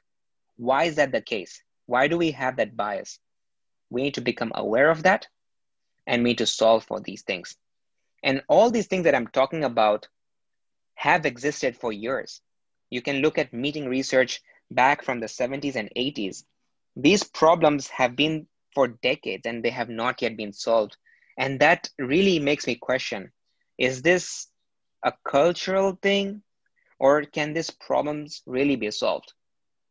Why 0.56 0.86
is 0.86 0.95
that 0.95 1.12
the 1.12 1.21
case? 1.21 1.62
Why 1.88 2.08
do 2.08 2.17
we 2.17 2.32
have 2.32 2.56
that 2.56 2.77
bias? 2.77 3.19
We 3.89 4.04
need 4.04 4.13
to 4.13 4.21
become 4.21 4.54
aware 4.56 4.89
of 4.89 5.04
that 5.04 5.27
and 6.08 6.23
we 6.23 6.30
need 6.30 6.38
to 6.38 6.45
solve 6.45 6.86
for 6.86 7.01
these 7.01 7.23
things. 7.23 7.58
And 8.23 8.41
all 8.47 8.71
these 8.71 8.88
things 8.88 9.04
that 9.04 9.13
I'm 9.13 9.27
talking 9.27 9.65
about 9.65 10.08
have 10.95 11.25
existed 11.25 11.75
for 11.75 11.91
years. 11.91 12.39
You 12.91 13.01
can 13.01 13.17
look 13.17 13.38
at 13.38 13.51
meeting 13.51 13.89
research 13.89 14.39
back 14.69 15.04
from 15.04 15.19
the 15.19 15.25
70s 15.25 15.75
and 15.75 15.89
80s. 15.97 16.45
These 16.95 17.25
problems 17.25 17.89
have 17.89 18.15
been 18.15 18.47
for 18.73 18.88
decades 18.88 19.45
and 19.45 19.62
they 19.62 19.71
have 19.71 19.89
not 19.89 20.21
yet 20.21 20.38
been 20.38 20.54
solved. 20.54 20.95
And 21.38 21.60
that 21.60 21.89
really 21.99 22.39
makes 22.39 22.65
me 22.67 22.75
question 22.75 23.34
is 23.77 24.01
this 24.01 24.47
a 25.03 25.13
cultural 25.27 25.97
thing 26.01 26.43
or 26.99 27.23
can 27.23 27.53
these 27.53 27.71
problems 27.71 28.43
really 28.45 28.75
be 28.75 28.91
solved? 28.91 29.34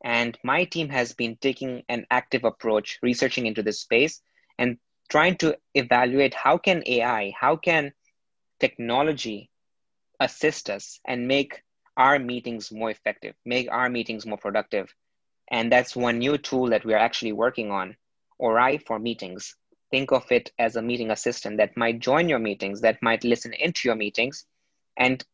And 0.04 0.38
my 0.42 0.64
team 0.64 0.88
has 0.90 1.12
been 1.12 1.36
taking 1.40 1.82
an 1.88 2.06
active 2.10 2.44
approach, 2.44 2.98
researching 3.02 3.46
into 3.46 3.62
this 3.62 3.80
space 3.80 4.22
and 4.58 4.78
trying 5.10 5.36
to 5.38 5.56
evaluate 5.74 6.34
how 6.34 6.56
can 6.56 6.82
AI, 6.86 7.32
how 7.38 7.56
can 7.56 7.92
technology 8.60 9.50
assist 10.20 10.70
us 10.70 11.00
and 11.06 11.26
make 11.26 11.62
our 11.96 12.18
meetings 12.18 12.70
more 12.70 12.90
effective, 12.90 13.34
make 13.44 13.70
our 13.70 13.90
meetings 13.90 14.24
more 14.24 14.38
productive. 14.38 14.94
And 15.50 15.70
that's 15.72 15.96
one 15.96 16.18
new 16.18 16.38
tool 16.38 16.70
that 16.70 16.84
we're 16.84 16.96
actually 16.96 17.32
working 17.32 17.70
on, 17.70 17.96
Orai 18.40 18.80
for 18.86 18.98
meetings. 18.98 19.56
Think 19.90 20.12
of 20.12 20.30
it 20.30 20.52
as 20.58 20.76
a 20.76 20.82
meeting 20.82 21.10
assistant 21.10 21.56
that 21.56 21.76
might 21.76 21.98
join 21.98 22.28
your 22.28 22.38
meetings, 22.38 22.80
that 22.82 23.02
might 23.02 23.24
listen 23.24 23.52
into 23.52 23.88
your 23.88 23.96
meetings, 23.96 24.46
and 24.96 25.24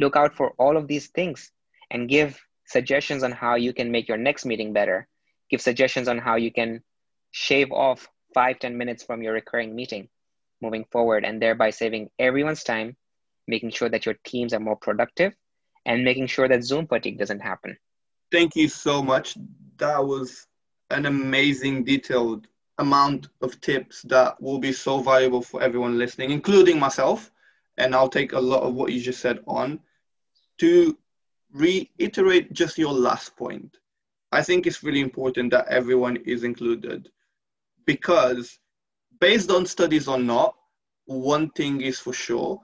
look 0.00 0.16
out 0.16 0.34
for 0.34 0.50
all 0.58 0.76
of 0.76 0.88
these 0.88 1.08
things 1.08 1.52
and 1.90 2.08
give 2.08 2.40
suggestions 2.66 3.22
on 3.22 3.32
how 3.32 3.54
you 3.54 3.72
can 3.72 3.90
make 3.90 4.08
your 4.08 4.18
next 4.18 4.44
meeting 4.44 4.72
better. 4.72 5.06
Give 5.50 5.60
suggestions 5.60 6.08
on 6.08 6.18
how 6.18 6.34
you 6.36 6.52
can 6.52 6.82
shave 7.30 7.70
off 7.70 8.08
five 8.34 8.58
ten 8.58 8.76
minutes 8.76 9.04
from 9.04 9.22
your 9.22 9.34
recurring 9.34 9.74
meeting 9.74 10.08
moving 10.60 10.84
forward, 10.90 11.24
and 11.24 11.40
thereby 11.40 11.70
saving 11.70 12.10
everyone's 12.18 12.64
time 12.64 12.96
making 13.46 13.70
sure 13.70 13.88
that 13.88 14.04
your 14.04 14.16
teams 14.24 14.52
are 14.52 14.58
more 14.58 14.76
productive, 14.76 15.32
and 15.84 16.02
making 16.02 16.26
sure 16.26 16.48
that 16.48 16.64
Zoom 16.64 16.86
fatigue 16.86 17.18
doesn't 17.18 17.40
happen. 17.40 17.76
Thank 18.32 18.56
you 18.56 18.68
so 18.68 19.02
much. 19.02 19.36
That 19.76 20.04
was 20.04 20.46
an 20.90 21.06
amazing, 21.06 21.84
detailed 21.84 22.48
amount 22.78 23.28
of 23.40 23.60
tips 23.60 24.02
that 24.02 24.40
will 24.40 24.58
be 24.58 24.72
so 24.72 25.00
valuable 25.00 25.42
for 25.42 25.62
everyone 25.62 25.98
listening, 25.98 26.30
including 26.30 26.78
myself. 26.78 27.30
And 27.78 27.94
I'll 27.94 28.08
take 28.08 28.32
a 28.32 28.40
lot 28.40 28.62
of 28.62 28.74
what 28.74 28.92
you 28.92 29.00
just 29.00 29.20
said 29.20 29.40
on. 29.46 29.80
To 30.58 30.96
reiterate 31.52 32.52
just 32.52 32.78
your 32.78 32.92
last 32.92 33.36
point, 33.36 33.76
I 34.32 34.42
think 34.42 34.66
it's 34.66 34.82
really 34.82 35.00
important 35.00 35.50
that 35.50 35.68
everyone 35.68 36.16
is 36.16 36.44
included 36.44 37.10
because, 37.84 38.58
based 39.20 39.50
on 39.50 39.66
studies 39.66 40.08
or 40.08 40.18
not, 40.18 40.54
one 41.04 41.50
thing 41.50 41.80
is 41.82 41.98
for 41.98 42.12
sure 42.12 42.60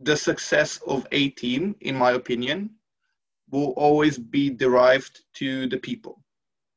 the 0.00 0.16
success 0.16 0.80
of 0.86 1.06
a 1.12 1.28
team, 1.30 1.76
in 1.80 1.94
my 1.94 2.12
opinion, 2.12 2.70
will 3.50 3.70
always 3.76 4.18
be 4.18 4.48
derived 4.50 5.20
to 5.34 5.66
the 5.68 5.76
people, 5.76 6.22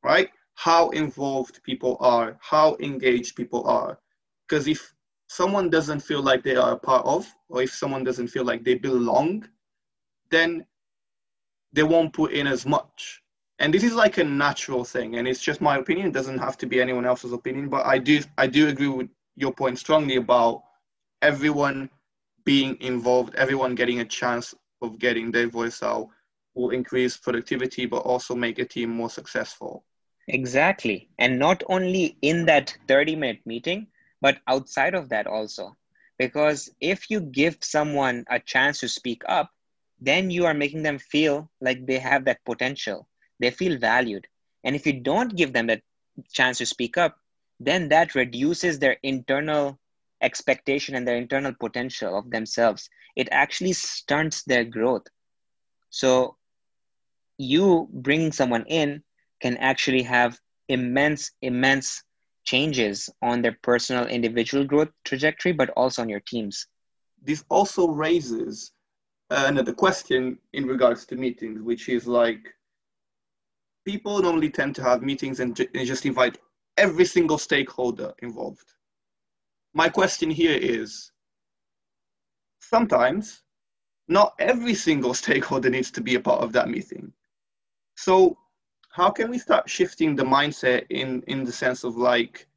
right? 0.04 0.30
How 0.56 0.90
involved 0.90 1.64
people 1.64 1.98
are, 2.00 2.38
how 2.42 2.78
engaged 2.80 3.36
people 3.36 3.68
are. 3.68 4.00
Because 4.48 4.68
if 4.68 4.94
someone 5.28 5.70
doesn't 5.70 6.00
feel 6.00 6.22
like 6.22 6.44
they 6.44 6.56
are 6.56 6.74
a 6.74 6.80
part 6.80 7.06
of, 7.06 7.28
or 7.50 7.64
if 7.64 7.74
someone 7.74 8.04
doesn't 8.04 8.28
feel 8.28 8.46
like 8.46 8.64
they 8.64 8.76
belong, 8.76 9.48
then 10.30 10.66
they 11.74 11.84
won't 11.84 12.14
put 12.14 12.32
in 12.32 12.48
as 12.48 12.66
much. 12.66 13.22
And 13.60 13.74
this 13.74 13.84
is 13.84 13.96
like 13.96 14.18
a 14.18 14.24
natural 14.24 14.84
thing, 14.84 15.16
and 15.18 15.28
it's 15.28 15.42
just 15.42 15.62
my 15.62 15.78
opinion. 15.78 16.08
It 16.08 16.14
doesn't 16.14 16.40
have 16.40 16.58
to 16.60 16.66
be 16.66 16.82
anyone 16.82 17.06
else's 17.06 17.34
opinion, 17.34 17.70
but 17.70 17.86
I 17.86 17.98
do 17.98 18.22
I 18.38 18.48
do 18.48 18.68
agree 18.68 18.88
with 18.88 19.10
your 19.36 19.54
point 19.54 19.80
strongly 19.80 20.18
about 20.18 20.64
everyone 21.22 21.90
being 22.46 22.78
involved, 22.82 23.36
everyone 23.36 23.76
getting 23.76 24.00
a 24.02 24.06
chance 24.06 24.54
of 24.82 25.00
getting 25.00 25.32
their 25.32 25.48
voice 25.48 25.82
out 25.82 26.10
will 26.56 26.72
increase 26.72 27.18
productivity, 27.18 27.86
but 27.86 28.00
also 28.00 28.36
make 28.36 28.60
a 28.60 28.66
team 28.66 28.90
more 28.90 29.10
successful. 29.10 29.86
Exactly. 30.28 31.10
And 31.18 31.40
not 31.40 31.64
only 31.68 32.18
in 32.22 32.46
that 32.46 32.78
30 32.88 33.16
minute 33.16 33.46
meeting, 33.46 33.88
but 34.22 34.40
outside 34.48 34.94
of 34.96 35.10
that 35.10 35.28
also. 35.28 35.78
Because 36.18 36.70
if 36.80 37.10
you 37.10 37.20
give 37.22 37.58
someone 37.62 38.26
a 38.30 38.40
chance 38.40 38.80
to 38.82 38.88
speak 38.90 39.22
up, 39.28 39.52
then 40.00 40.30
you 40.30 40.46
are 40.46 40.54
making 40.54 40.84
them 40.84 40.98
feel 41.00 41.50
like 41.62 41.86
they 41.86 42.00
have 42.00 42.26
that 42.26 42.44
potential. 42.46 43.08
They 43.40 43.52
feel 43.52 43.78
valued. 43.78 44.28
And 44.64 44.76
if 44.76 44.86
you 44.86 44.94
don't 45.02 45.36
give 45.36 45.54
them 45.54 45.68
that 45.68 45.82
chance 46.32 46.58
to 46.60 46.66
speak 46.66 46.98
up, 46.98 47.18
then 47.60 47.90
that 47.90 48.16
reduces 48.16 48.80
their 48.80 48.98
internal 49.04 49.80
expectation 50.22 50.96
and 50.96 51.08
their 51.08 51.18
internal 51.18 51.54
potential 51.54 52.18
of 52.18 52.30
themselves 52.32 52.90
it 53.16 53.28
actually 53.32 53.74
stunts 53.74 54.44
their 54.44 54.64
growth 54.64 55.06
so 55.90 56.38
you 57.38 57.88
bring 57.92 58.32
someone 58.32 58.66
in 58.68 59.04
can 59.44 59.56
actually 59.58 60.02
have 60.02 60.40
immense 60.70 61.32
immense 61.42 62.04
changes 62.46 63.10
on 63.22 63.42
their 63.42 63.58
personal 63.62 64.06
individual 64.08 64.66
growth 64.66 64.92
trajectory 65.06 65.54
but 65.62 65.70
also 65.82 66.02
on 66.02 66.10
your 66.10 66.24
teams 66.34 66.68
this 67.30 67.44
also 67.50 67.88
raises 67.88 68.72
another 69.30 69.74
question 69.74 70.38
in 70.54 70.66
regards 70.66 71.06
to 71.06 71.16
meetings 71.16 71.62
which 71.62 71.90
is 71.90 72.08
like 72.08 72.44
people 73.86 74.22
normally 74.22 74.50
tend 74.50 74.74
to 74.76 74.84
have 74.84 75.02
meetings 75.02 75.40
and 75.40 75.56
just 75.92 76.06
invite 76.06 76.38
every 76.78 77.06
single 77.06 77.38
stakeholder 77.38 78.12
involved 78.22 78.70
my 79.74 79.90
question 79.90 80.30
here 80.30 80.58
is 80.78 81.12
sometimes 82.60 83.44
not 84.08 84.34
every 84.40 84.74
single 84.74 85.14
stakeholder 85.24 85.70
needs 85.70 85.92
to 85.92 86.02
be 86.02 86.16
a 86.16 86.20
part 86.20 86.42
of 86.44 86.52
that 86.54 86.70
meeting. 86.70 87.12
So 87.96 88.38
how 88.94 89.10
can 89.10 89.28
we 89.30 89.40
start 89.40 89.68
shifting 89.68 90.16
the 90.16 90.24
mindset 90.24 90.86
in 90.90 91.24
in 91.28 91.44
the 91.44 91.52
sense 91.52 91.84
of 91.84 91.98
like 91.98 92.48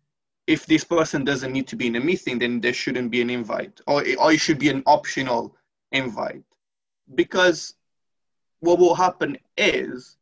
if 0.46 0.66
this 0.66 0.84
person 0.84 1.24
doesn't 1.24 1.52
need 1.52 1.66
to 1.66 1.76
be 1.76 1.86
in 1.86 1.96
a 1.96 2.00
meeting 2.00 2.38
then 2.38 2.60
there 2.60 2.74
shouldn't 2.74 3.10
be 3.10 3.22
an 3.22 3.30
invite 3.30 3.80
or, 3.86 4.04
or 4.18 4.32
it 4.32 4.40
should 4.40 4.58
be 4.58 4.68
an 4.68 4.82
optional 4.86 5.56
invite 5.92 6.44
because 7.14 7.74
what 8.60 8.78
will 8.78 8.94
happen 8.94 9.36
is 9.56 10.16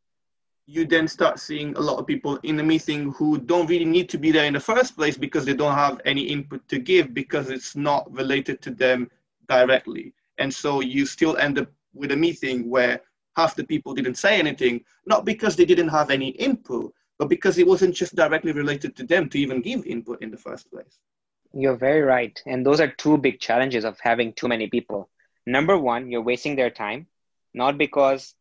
you 0.67 0.85
then 0.85 1.07
start 1.07 1.39
seeing 1.39 1.75
a 1.75 1.79
lot 1.79 1.99
of 1.99 2.07
people 2.07 2.39
in 2.43 2.55
the 2.55 2.63
meeting 2.63 3.11
who 3.11 3.37
don't 3.37 3.67
really 3.67 3.85
need 3.85 4.09
to 4.09 4.17
be 4.17 4.31
there 4.31 4.45
in 4.45 4.53
the 4.53 4.59
first 4.59 4.95
place 4.95 5.17
because 5.17 5.45
they 5.45 5.53
don't 5.53 5.75
have 5.75 6.01
any 6.05 6.23
input 6.23 6.67
to 6.67 6.79
give 6.79 7.13
because 7.13 7.49
it's 7.49 7.75
not 7.75 8.11
related 8.11 8.61
to 8.61 8.71
them 8.71 9.09
directly. 9.47 10.13
And 10.39 10.51
so 10.51 10.81
you 10.81 11.05
still 11.05 11.37
end 11.37 11.59
up 11.59 11.67
with 11.93 12.11
a 12.11 12.15
meeting 12.15 12.67
where 12.67 13.01
half 13.35 13.55
the 13.55 13.63
people 13.63 13.93
didn't 13.93 14.15
say 14.15 14.39
anything, 14.39 14.83
not 15.05 15.25
because 15.25 15.55
they 15.55 15.65
didn't 15.65 15.89
have 15.89 16.09
any 16.09 16.29
input, 16.29 16.93
but 17.17 17.29
because 17.29 17.57
it 17.57 17.67
wasn't 17.67 17.95
just 17.95 18.15
directly 18.15 18.51
related 18.51 18.95
to 18.95 19.03
them 19.03 19.29
to 19.29 19.39
even 19.39 19.61
give 19.61 19.85
input 19.85 20.21
in 20.21 20.31
the 20.31 20.37
first 20.37 20.69
place. 20.71 20.99
You're 21.53 21.77
very 21.77 22.01
right. 22.01 22.39
And 22.45 22.65
those 22.65 22.81
are 22.81 22.87
two 22.87 23.17
big 23.17 23.39
challenges 23.39 23.85
of 23.85 23.97
having 24.01 24.33
too 24.33 24.47
many 24.47 24.67
people. 24.67 25.09
Number 25.45 25.77
one, 25.77 26.11
you're 26.11 26.21
wasting 26.21 26.55
their 26.55 26.69
time, 26.69 27.07
not 27.53 27.77
because 27.77 28.35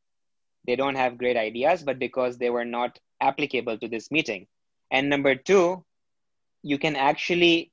they 0.66 0.76
don't 0.76 0.96
have 0.96 1.18
great 1.18 1.36
ideas, 1.36 1.82
but 1.82 1.98
because 1.98 2.38
they 2.38 2.50
were 2.50 2.64
not 2.64 2.98
applicable 3.20 3.78
to 3.78 3.88
this 3.88 4.10
meeting. 4.10 4.46
And 4.90 5.08
number 5.08 5.34
two, 5.34 5.84
you 6.62 6.78
can 6.78 6.96
actually 6.96 7.72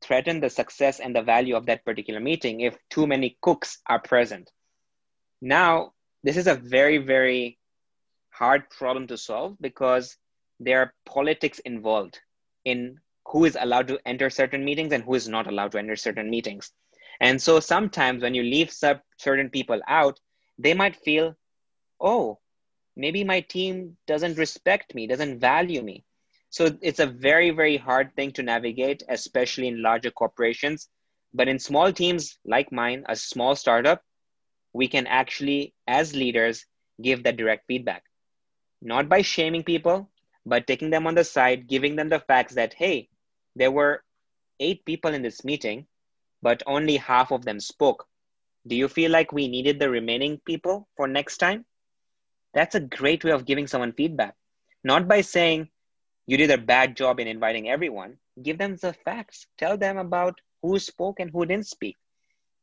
threaten 0.00 0.40
the 0.40 0.50
success 0.50 0.98
and 0.98 1.14
the 1.14 1.22
value 1.22 1.54
of 1.54 1.66
that 1.66 1.84
particular 1.84 2.18
meeting 2.18 2.60
if 2.60 2.76
too 2.90 3.06
many 3.06 3.36
cooks 3.40 3.78
are 3.86 4.00
present. 4.00 4.50
Now, 5.40 5.92
this 6.22 6.36
is 6.36 6.46
a 6.46 6.54
very, 6.54 6.98
very 6.98 7.58
hard 8.30 8.68
problem 8.70 9.06
to 9.08 9.16
solve 9.16 9.56
because 9.60 10.16
there 10.60 10.80
are 10.80 10.94
politics 11.04 11.58
involved 11.60 12.20
in 12.64 12.98
who 13.26 13.44
is 13.44 13.56
allowed 13.60 13.88
to 13.88 13.98
enter 14.06 14.30
certain 14.30 14.64
meetings 14.64 14.92
and 14.92 15.04
who 15.04 15.14
is 15.14 15.28
not 15.28 15.46
allowed 15.46 15.72
to 15.72 15.78
enter 15.78 15.96
certain 15.96 16.30
meetings. 16.30 16.72
And 17.20 17.40
so 17.40 17.60
sometimes 17.60 18.22
when 18.22 18.34
you 18.34 18.42
leave 18.42 18.72
certain 18.72 19.50
people 19.50 19.80
out, 19.86 20.18
they 20.58 20.74
might 20.74 20.96
feel, 20.96 21.36
oh, 22.00 22.38
maybe 22.96 23.24
my 23.24 23.40
team 23.40 23.96
doesn't 24.06 24.38
respect 24.38 24.94
me, 24.94 25.06
doesn't 25.06 25.40
value 25.40 25.82
me. 25.82 26.04
So 26.50 26.76
it's 26.82 27.00
a 27.00 27.06
very, 27.06 27.50
very 27.50 27.76
hard 27.76 28.14
thing 28.14 28.32
to 28.32 28.42
navigate, 28.42 29.02
especially 29.08 29.68
in 29.68 29.82
larger 29.82 30.10
corporations. 30.10 30.88
But 31.32 31.48
in 31.48 31.58
small 31.58 31.92
teams 31.92 32.38
like 32.44 32.70
mine, 32.70 33.04
a 33.08 33.16
small 33.16 33.56
startup, 33.56 34.02
we 34.72 34.88
can 34.88 35.06
actually, 35.06 35.74
as 35.86 36.14
leaders, 36.14 36.66
give 37.00 37.24
that 37.24 37.36
direct 37.36 37.66
feedback. 37.66 38.04
Not 38.80 39.08
by 39.08 39.22
shaming 39.22 39.62
people, 39.64 40.10
but 40.44 40.66
taking 40.66 40.90
them 40.90 41.06
on 41.06 41.14
the 41.14 41.24
side, 41.24 41.68
giving 41.68 41.96
them 41.96 42.08
the 42.08 42.20
facts 42.20 42.54
that, 42.54 42.74
hey, 42.74 43.08
there 43.54 43.70
were 43.70 44.02
eight 44.60 44.84
people 44.84 45.14
in 45.14 45.22
this 45.22 45.44
meeting, 45.44 45.86
but 46.42 46.62
only 46.66 46.96
half 46.96 47.30
of 47.30 47.44
them 47.44 47.60
spoke. 47.60 48.06
Do 48.66 48.76
you 48.76 48.88
feel 48.88 49.10
like 49.10 49.32
we 49.32 49.48
needed 49.48 49.78
the 49.78 49.90
remaining 49.90 50.40
people 50.46 50.88
for 50.96 51.06
next 51.06 51.38
time? 51.38 51.64
That's 52.54 52.74
a 52.74 52.80
great 52.80 53.24
way 53.24 53.32
of 53.32 53.44
giving 53.44 53.66
someone 53.66 53.92
feedback. 53.92 54.34
Not 54.84 55.08
by 55.08 55.20
saying 55.20 55.68
you 56.26 56.36
did 56.36 56.50
a 56.50 56.58
bad 56.58 56.96
job 56.96 57.20
in 57.20 57.26
inviting 57.26 57.68
everyone. 57.68 58.18
Give 58.42 58.58
them 58.58 58.76
the 58.76 58.92
facts. 58.92 59.46
Tell 59.58 59.76
them 59.76 59.98
about 59.98 60.40
who 60.62 60.78
spoke 60.78 61.20
and 61.20 61.30
who 61.30 61.44
didn't 61.44 61.66
speak. 61.66 61.96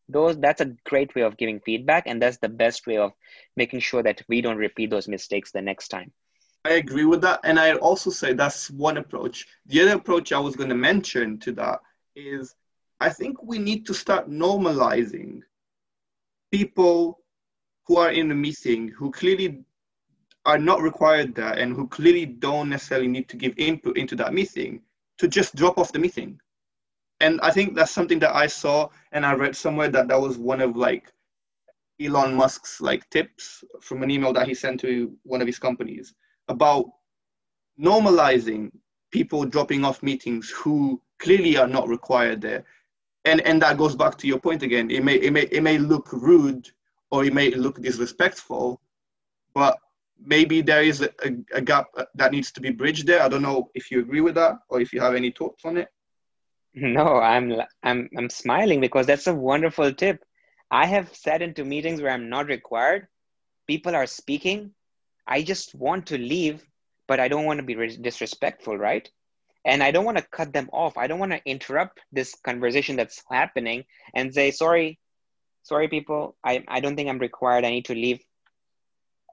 Those 0.09 0.37
that's 0.37 0.61
a 0.61 0.73
great 0.85 1.13
way 1.15 1.21
of 1.21 1.37
giving 1.37 1.59
feedback, 1.59 2.03
and 2.07 2.21
that's 2.21 2.37
the 2.37 2.49
best 2.49 2.87
way 2.87 2.97
of 2.97 3.13
making 3.55 3.79
sure 3.79 4.03
that 4.03 4.21
we 4.27 4.41
don't 4.41 4.57
repeat 4.57 4.89
those 4.89 5.07
mistakes 5.07 5.51
the 5.51 5.61
next 5.61 5.89
time. 5.89 6.11
I 6.65 6.71
agree 6.71 7.05
with 7.05 7.21
that. 7.21 7.39
And 7.43 7.59
I 7.59 7.73
also 7.75 8.09
say 8.09 8.33
that's 8.33 8.69
one 8.69 8.97
approach. 8.97 9.47
The 9.67 9.81
other 9.81 9.95
approach 9.95 10.33
I 10.33 10.39
was 10.39 10.55
going 10.55 10.69
to 10.69 10.75
mention 10.75 11.39
to 11.39 11.51
that 11.53 11.79
is 12.15 12.55
I 12.99 13.09
think 13.09 13.41
we 13.41 13.59
need 13.59 13.85
to 13.85 13.93
start 13.93 14.29
normalizing 14.29 15.41
people 16.51 17.19
who 17.85 17.97
are 17.97 18.11
in 18.11 18.27
the 18.27 18.35
meeting 18.35 18.89
who 18.89 19.11
clearly 19.11 19.63
are 20.45 20.57
not 20.57 20.81
required 20.81 21.35
there 21.35 21.53
and 21.53 21.75
who 21.75 21.87
clearly 21.87 22.25
don't 22.25 22.69
necessarily 22.69 23.07
need 23.07 23.29
to 23.29 23.37
give 23.37 23.53
input 23.57 23.97
into 23.97 24.15
that 24.15 24.33
meeting 24.33 24.81
to 25.17 25.27
just 25.27 25.55
drop 25.55 25.77
off 25.77 25.91
the 25.91 25.99
meeting. 25.99 26.39
And 27.21 27.39
I 27.41 27.51
think 27.51 27.75
that's 27.75 27.91
something 27.91 28.19
that 28.19 28.35
I 28.35 28.47
saw 28.47 28.89
and 29.11 29.25
I 29.25 29.33
read 29.33 29.55
somewhere 29.55 29.89
that 29.89 30.07
that 30.07 30.19
was 30.19 30.37
one 30.37 30.61
of 30.61 30.75
like 30.77 31.11
Elon 31.99 32.33
Musk's 32.33 32.79
like 32.79 33.09
tips 33.09 33.63
from 33.81 34.03
an 34.03 34.11
email 34.11 34.31
that 34.33 34.47
he 34.47 34.53
sent 34.53 34.79
to 34.81 35.13
one 35.23 35.41
of 35.41 35.47
his 35.47 35.59
companies 35.59 36.13
about 36.47 36.85
normalizing 37.79 38.71
people 39.11 39.45
dropping 39.45 39.83
off 39.83 40.01
meetings 40.03 40.49
who 40.49 41.01
clearly 41.19 41.57
are 41.57 41.67
not 41.67 41.87
required 41.89 42.41
there. 42.41 42.63
And 43.25 43.41
and 43.41 43.61
that 43.61 43.77
goes 43.77 43.95
back 43.95 44.17
to 44.19 44.27
your 44.27 44.39
point 44.39 44.63
again. 44.63 44.89
It 44.89 45.03
may 45.03 45.15
it 45.15 45.31
may 45.31 45.43
it 45.51 45.61
may 45.61 45.77
look 45.77 46.11
rude 46.13 46.69
or 47.11 47.25
it 47.25 47.33
may 47.33 47.51
look 47.51 47.81
disrespectful, 47.81 48.79
but 49.53 49.77
maybe 50.21 50.61
there 50.61 50.83
is 50.83 51.01
a, 51.01 51.09
a, 51.25 51.35
a 51.55 51.61
gap 51.61 51.87
that 52.15 52.31
needs 52.31 52.51
to 52.51 52.61
be 52.61 52.71
bridged 52.71 53.07
there. 53.07 53.21
I 53.21 53.27
don't 53.27 53.41
know 53.41 53.69
if 53.73 53.91
you 53.91 53.99
agree 53.99 54.21
with 54.21 54.35
that 54.35 54.55
or 54.69 54.79
if 54.79 54.93
you 54.93 55.01
have 55.01 55.15
any 55.15 55.31
thoughts 55.31 55.65
on 55.65 55.77
it. 55.77 55.89
No, 56.75 57.17
I'm 57.17 57.61
I'm 57.83 58.09
I'm 58.17 58.29
smiling 58.29 58.81
because 58.81 59.05
that's 59.07 59.27
a 59.27 59.35
wonderful 59.35 59.93
tip. 59.93 60.23
I 60.71 60.85
have 60.85 61.15
sat 61.15 61.41
into 61.41 61.65
meetings 61.65 62.01
where 62.01 62.11
I'm 62.11 62.29
not 62.29 62.47
required. 62.47 63.07
People 63.67 63.95
are 63.95 64.07
speaking 64.07 64.73
I 65.27 65.43
just 65.43 65.75
want 65.75 66.07
to 66.07 66.17
leave, 66.17 66.65
but 67.07 67.19
I 67.19 67.27
don't 67.27 67.45
want 67.45 67.59
to 67.59 67.65
be 67.65 67.97
disrespectful, 67.97 68.77
right? 68.77 69.07
And 69.63 69.83
I 69.83 69.91
don't 69.91 70.05
want 70.05 70.17
to 70.17 70.23
cut 70.23 70.53
them 70.53 70.69
off. 70.73 70.97
I 70.97 71.05
don't 71.07 71.19
want 71.19 71.33
to 71.33 71.41
interrupt 71.45 71.99
this 72.11 72.33
conversation 72.43 72.95
that's 72.95 73.23
happening 73.29 73.85
and 74.15 74.33
say, 74.33 74.49
sorry, 74.49 74.99
sorry, 75.61 75.87
people, 75.87 76.35
I, 76.43 76.63
I 76.67 76.79
don't 76.79 76.95
think 76.95 77.09
I'm 77.09 77.19
required. 77.19 77.63
I 77.63 77.69
need 77.69 77.85
to 77.85 77.93
leave. 77.93 78.21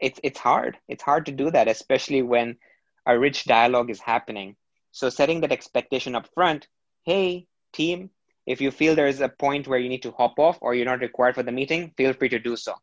It's, 0.01 0.21
it's 0.23 0.39
hard. 0.39 0.77
It's 0.89 1.03
hard 1.03 1.27
to 1.27 1.33
do 1.33 1.51
that, 1.51 1.69
especially 1.69 2.21
when 2.21 2.59
a 3.07 3.19
rich 3.19 3.45
dialogue 3.45 3.91
is 3.91 4.01
happening. 4.01 4.57
So 4.93 5.09
setting 5.09 5.41
that 5.41 5.53
expectation 5.53 6.15
up 6.15 6.29
front, 6.35 6.69
hey, 7.07 7.47
team, 7.73 8.11
if 8.47 8.61
you 8.61 8.71
feel 8.71 8.95
there's 8.95 9.21
a 9.21 9.29
point 9.29 9.67
where 9.67 9.79
you 9.79 9.89
need 9.89 10.03
to 10.03 10.11
hop 10.13 10.39
off 10.39 10.59
or 10.61 10.75
you're 10.75 10.85
not 10.85 11.01
required 11.01 11.35
for 11.35 11.43
the 11.43 11.53
meeting, 11.53 11.93
feel 11.97 12.13
free 12.13 12.29
to 12.29 12.39
do 12.39 12.57
so. 12.57 12.75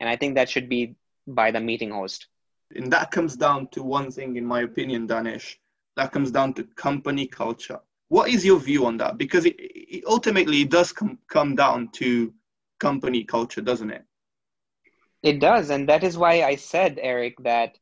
And 0.00 0.08
I 0.08 0.16
think 0.16 0.36
that 0.36 0.48
should 0.48 0.68
be 0.68 0.96
by 1.26 1.50
the 1.50 1.60
meeting 1.60 1.90
host. 1.90 2.28
And 2.74 2.92
that 2.92 3.10
comes 3.10 3.36
down 3.36 3.68
to 3.72 3.82
one 3.82 4.10
thing, 4.10 4.36
in 4.36 4.46
my 4.46 4.62
opinion, 4.62 5.06
Danish. 5.06 5.58
That 5.96 6.12
comes 6.12 6.30
down 6.30 6.54
to 6.54 6.64
company 6.64 7.26
culture. 7.26 7.80
What 8.08 8.30
is 8.30 8.44
your 8.44 8.58
view 8.58 8.86
on 8.86 8.96
that? 8.98 9.18
Because 9.18 9.44
it, 9.44 9.56
it 9.58 10.04
ultimately 10.06 10.64
does 10.64 10.92
come, 10.92 11.18
come 11.28 11.54
down 11.54 11.88
to 11.92 12.32
company 12.78 13.24
culture, 13.24 13.60
doesn't 13.60 13.90
it? 13.90 14.04
It 15.22 15.38
does. 15.38 15.70
And 15.70 15.88
that 15.88 16.02
is 16.02 16.16
why 16.16 16.42
I 16.42 16.56
said, 16.56 16.98
Eric, 17.00 17.36
that 17.44 17.78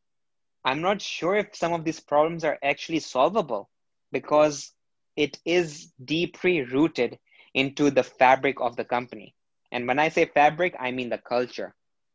I'm 0.64 0.82
not 0.82 1.00
sure 1.00 1.36
if 1.36 1.56
some 1.56 1.72
of 1.72 1.84
these 1.84 2.00
problems 2.00 2.44
are 2.44 2.58
actually 2.62 3.00
solvable 3.00 3.70
because 4.12 4.72
it 5.16 5.38
is 5.44 5.92
deeply 6.04 6.62
rooted 6.62 7.18
into 7.54 7.90
the 7.90 8.02
fabric 8.02 8.60
of 8.60 8.76
the 8.76 8.84
company. 8.84 9.34
And 9.72 9.86
when 9.86 9.98
I 9.98 10.08
say 10.08 10.26
fabric, 10.26 10.74
I 10.78 10.90
mean 10.90 11.10
the 11.10 11.18
culture. 11.18 11.74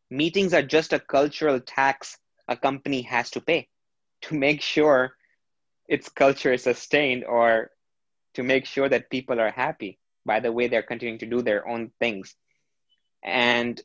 Meetings 0.10 0.54
are 0.54 0.62
just 0.64 0.94
a 0.94 1.00
cultural 1.00 1.60
tax 1.60 2.18
a 2.48 2.56
company 2.56 3.02
has 3.02 3.32
to 3.32 3.42
pay 3.42 3.68
to 4.22 4.36
make 4.36 4.62
sure 4.62 5.16
its 5.88 6.10
culture 6.10 6.54
is 6.54 6.64
sustained 6.64 7.24
or 7.26 7.72
to 8.34 8.44
make 8.44 8.66
sure 8.66 8.90
that 8.90 9.10
people 9.10 9.40
are 9.40 9.52
happy 9.52 10.00
by 10.26 10.40
the 10.40 10.52
way 10.52 10.68
they're 10.68 10.84
continuing 10.84 11.20
to 11.20 11.26
do 11.26 11.42
their 11.42 11.68
own 11.68 11.92
things. 12.00 12.36
And 13.24 13.80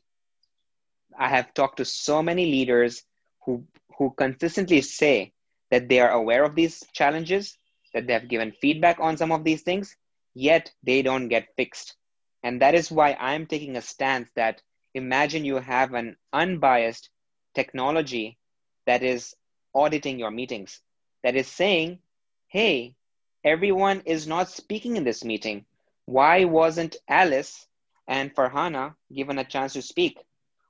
I 1.17 1.29
have 1.29 1.53
talked 1.53 1.77
to 1.77 1.85
so 1.85 2.21
many 2.21 2.45
leaders 2.45 3.03
who, 3.45 3.65
who 3.97 4.13
consistently 4.15 4.81
say 4.81 5.33
that 5.69 5.89
they 5.89 5.99
are 5.99 6.11
aware 6.11 6.43
of 6.43 6.55
these 6.55 6.83
challenges, 6.93 7.57
that 7.93 8.07
they 8.07 8.13
have 8.13 8.29
given 8.29 8.51
feedback 8.51 8.99
on 8.99 9.17
some 9.17 9.31
of 9.31 9.43
these 9.43 9.61
things, 9.61 9.95
yet 10.33 10.71
they 10.83 11.01
don't 11.01 11.27
get 11.27 11.55
fixed. 11.55 11.95
And 12.43 12.61
that 12.61 12.75
is 12.75 12.91
why 12.91 13.13
I'm 13.13 13.45
taking 13.45 13.75
a 13.75 13.81
stance 13.81 14.29
that 14.35 14.61
imagine 14.93 15.45
you 15.45 15.57
have 15.57 15.93
an 15.93 16.17
unbiased 16.33 17.09
technology 17.53 18.37
that 18.85 19.03
is 19.03 19.35
auditing 19.73 20.19
your 20.19 20.31
meetings, 20.31 20.81
that 21.23 21.35
is 21.35 21.47
saying, 21.47 21.99
hey, 22.47 22.95
everyone 23.43 24.01
is 24.05 24.27
not 24.27 24.49
speaking 24.49 24.97
in 24.97 25.03
this 25.03 25.23
meeting. 25.23 25.65
Why 26.05 26.45
wasn't 26.45 26.97
Alice 27.07 27.67
and 28.07 28.33
Farhana 28.33 28.95
given 29.13 29.37
a 29.37 29.43
chance 29.45 29.73
to 29.73 29.81
speak? 29.81 30.17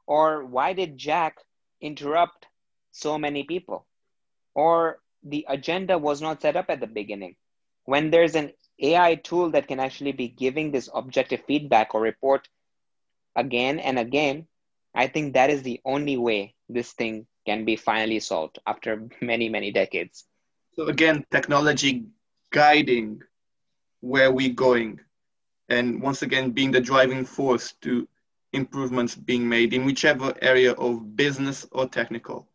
Or 0.06 0.46
why 0.46 0.74
did 0.74 0.98
Jack 0.98 1.38
interrupt 1.80 2.48
so 2.92 3.18
many 3.18 3.44
people? 3.44 3.86
Or 4.54 5.00
the 5.24 5.46
agenda 5.48 5.98
was 5.98 6.22
not 6.22 6.42
set 6.42 6.56
up 6.56 6.66
at 6.70 6.80
the 6.80 6.88
beginning. 6.88 7.36
When 7.86 8.12
there's 8.12 8.36
an 8.36 8.54
AI 8.80 9.16
tool 9.16 9.52
that 9.52 9.68
can 9.68 9.80
actually 9.80 10.12
be 10.12 10.28
giving 10.28 10.72
this 10.72 10.90
objective 10.94 11.42
feedback 11.48 11.94
or 11.94 12.02
report 12.02 12.48
again 13.36 13.80
and 13.80 14.00
again, 14.00 14.48
I 14.94 15.08
think 15.08 15.34
that 15.34 15.50
is 15.50 15.64
the 15.64 15.80
only 15.86 16.18
way 16.18 16.56
this 16.70 16.92
thing 16.92 17.26
can 17.46 17.66
be 17.66 17.76
finally 17.76 18.20
solved 18.20 18.60
after 18.68 19.08
many, 19.22 19.50
many 19.50 19.72
decades. 19.72 20.26
So 20.76 20.88
again, 20.88 21.26
technology 21.32 22.06
guiding 22.52 23.22
where 24.02 24.32
we're 24.32 24.54
going, 24.54 25.00
and 25.70 26.02
once 26.02 26.22
again 26.22 26.52
being 26.52 26.72
the 26.72 26.82
driving 26.82 27.26
force 27.26 27.74
to 27.82 28.08
improvements 28.54 29.16
being 29.16 29.48
made 29.48 29.74
in 29.74 29.86
whichever 29.86 30.34
area 30.42 30.74
of 30.74 31.16
business 31.16 31.66
or 31.72 31.88
technical. 31.88 32.48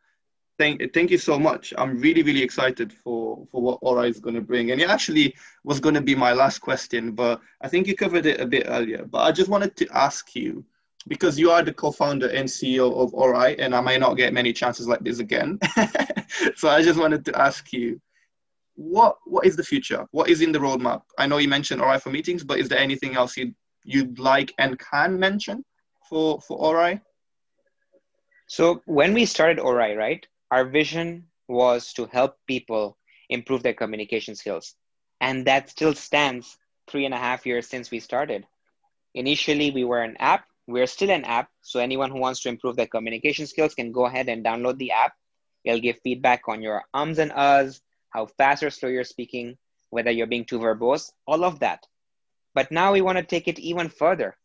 Thank, 0.59 0.95
thank 0.95 1.11
you 1.11 1.19
so 1.19 1.38
much. 1.38 1.75
I'm 1.77 2.01
really, 2.01 2.23
really 2.23 2.42
excited 2.42 2.92
for, 2.92 3.47
for 3.51 3.61
what 3.61 3.81
Orai 3.83 4.09
is 4.09 4.21
going 4.21 4.37
to 4.37 4.40
bring. 4.40 4.71
And 4.71 4.81
it 4.81 4.88
actually 4.88 5.35
was 5.64 5.81
going 5.81 5.95
to 5.95 6.01
be 6.01 6.14
my 6.14 6.33
last 6.33 6.61
question, 6.61 7.12
but 7.12 7.40
I 7.61 7.69
think 7.69 7.87
you 7.87 7.95
covered 7.95 8.25
it 8.25 8.40
a 8.40 8.47
bit 8.47 8.64
earlier. 8.66 9.05
But 9.05 9.19
I 9.19 9.33
just 9.33 9.51
wanted 9.51 9.77
to 9.77 9.88
ask 9.92 10.35
you 10.35 10.64
because 11.09 11.38
you 11.38 11.51
are 11.51 11.62
the 11.62 11.73
co-founder 11.73 12.29
and 12.29 12.49
CEO 12.49 12.97
of 12.97 13.12
Orai, 13.12 13.57
and 13.59 13.75
I 13.75 13.81
may 13.81 13.99
not 13.99 14.16
get 14.16 14.33
many 14.33 14.53
chances 14.53 14.88
like 14.88 15.01
this 15.01 15.19
again. 15.19 15.59
so 16.57 16.69
I 16.69 16.83
just 16.83 16.99
wanted 16.99 17.25
to 17.27 17.40
ask 17.40 17.73
you, 17.73 18.01
what 18.75 19.16
what 19.25 19.47
is 19.47 19.57
the 19.57 19.64
future? 19.64 20.07
What 20.11 20.29
is 20.29 20.42
in 20.42 20.53
the 20.53 20.59
roadmap? 20.59 21.03
I 21.19 21.27
know 21.27 21.38
you 21.38 21.49
mentioned 21.49 21.81
Orai 21.81 22.01
for 22.01 22.11
meetings, 22.11 22.45
but 22.45 22.59
is 22.59 22.69
there 22.69 22.79
anything 22.79 23.16
else 23.16 23.37
you'd 23.37 23.55
you'd 23.85 24.19
like 24.19 24.53
and 24.59 24.79
can 24.79 25.19
mention 25.19 25.64
for 26.09 26.40
for 26.40 26.59
Orai? 26.59 27.01
So 28.49 28.83
when 28.85 29.14
we 29.14 29.25
started 29.25 29.59
Orai, 29.59 29.97
right, 29.97 30.27
our 30.50 30.64
vision 30.64 31.28
was 31.48 31.92
to 31.94 32.06
help 32.06 32.38
people 32.46 32.98
improve 33.28 33.62
their 33.62 33.74
communication 33.74 34.35
skills, 34.35 34.74
and 35.20 35.46
that 35.46 35.70
still 35.70 35.94
stands. 35.94 36.59
Three 36.88 37.04
and 37.04 37.14
a 37.14 37.18
half 37.18 37.46
years 37.46 37.66
since 37.66 37.90
we 37.90 37.98
started. 37.98 38.46
Initially, 39.12 39.72
we 39.72 39.82
were 39.82 40.02
an 40.02 40.16
app 40.20 40.46
we're 40.66 40.87
still 40.87 41.11
an 41.11 41.24
app, 41.24 41.48
so 41.62 41.78
anyone 41.78 42.11
who 42.11 42.18
wants 42.18 42.40
to 42.40 42.48
improve 42.48 42.74
their 42.74 42.88
communication 42.88 43.46
skills 43.46 43.74
can 43.74 43.92
go 43.92 44.06
ahead 44.06 44.28
and 44.28 44.44
download 44.44 44.78
the 44.78 44.90
app. 44.90 45.14
It'll 45.64 45.80
give 45.80 46.00
feedback 46.00 46.48
on 46.48 46.61
your 46.61 46.82
ums 46.92 47.20
and 47.20 47.30
uhs, 47.30 47.80
how 48.11 48.26
fast 48.26 48.64
or 48.64 48.70
slow 48.70 48.88
you're 48.88 49.04
speaking, 49.04 49.59
whether 49.90 50.11
you're 50.11 50.26
being 50.26 50.44
too 50.44 50.59
verbose, 50.59 51.12
all 51.24 51.44
of 51.44 51.61
that. 51.61 51.87
But 52.52 52.72
now 52.72 52.92
we 52.92 53.00
want 53.00 53.18
to 53.18 53.24
take 53.24 53.46
it 53.46 53.61
even 53.61 53.88
further. 53.88 54.37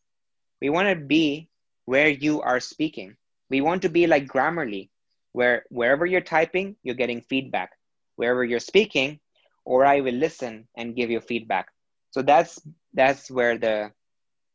We 0.62 0.70
want 0.70 0.90
to 0.90 0.96
be 0.96 1.50
where 1.86 2.10
you 2.10 2.42
are 2.42 2.60
speaking. 2.60 3.18
We 3.50 3.62
want 3.62 3.82
to 3.82 3.90
be 3.90 4.06
like 4.06 4.28
Grammarly, 4.28 4.90
where 5.34 5.64
wherever 5.70 6.06
you're 6.06 6.22
typing, 6.22 6.76
you're 6.84 6.96
getting 6.96 7.22
feedback. 7.22 7.72
Wherever 8.16 8.44
you're 8.44 8.60
speaking, 8.60 9.20
Orai 9.68 10.04
will 10.04 10.16
listen 10.16 10.68
and 10.76 10.96
give 10.96 11.10
you 11.10 11.20
feedback. 11.20 11.68
So 12.12 12.22
that's 12.22 12.60
that's 12.94 13.32
where 13.32 13.58
the 13.58 13.92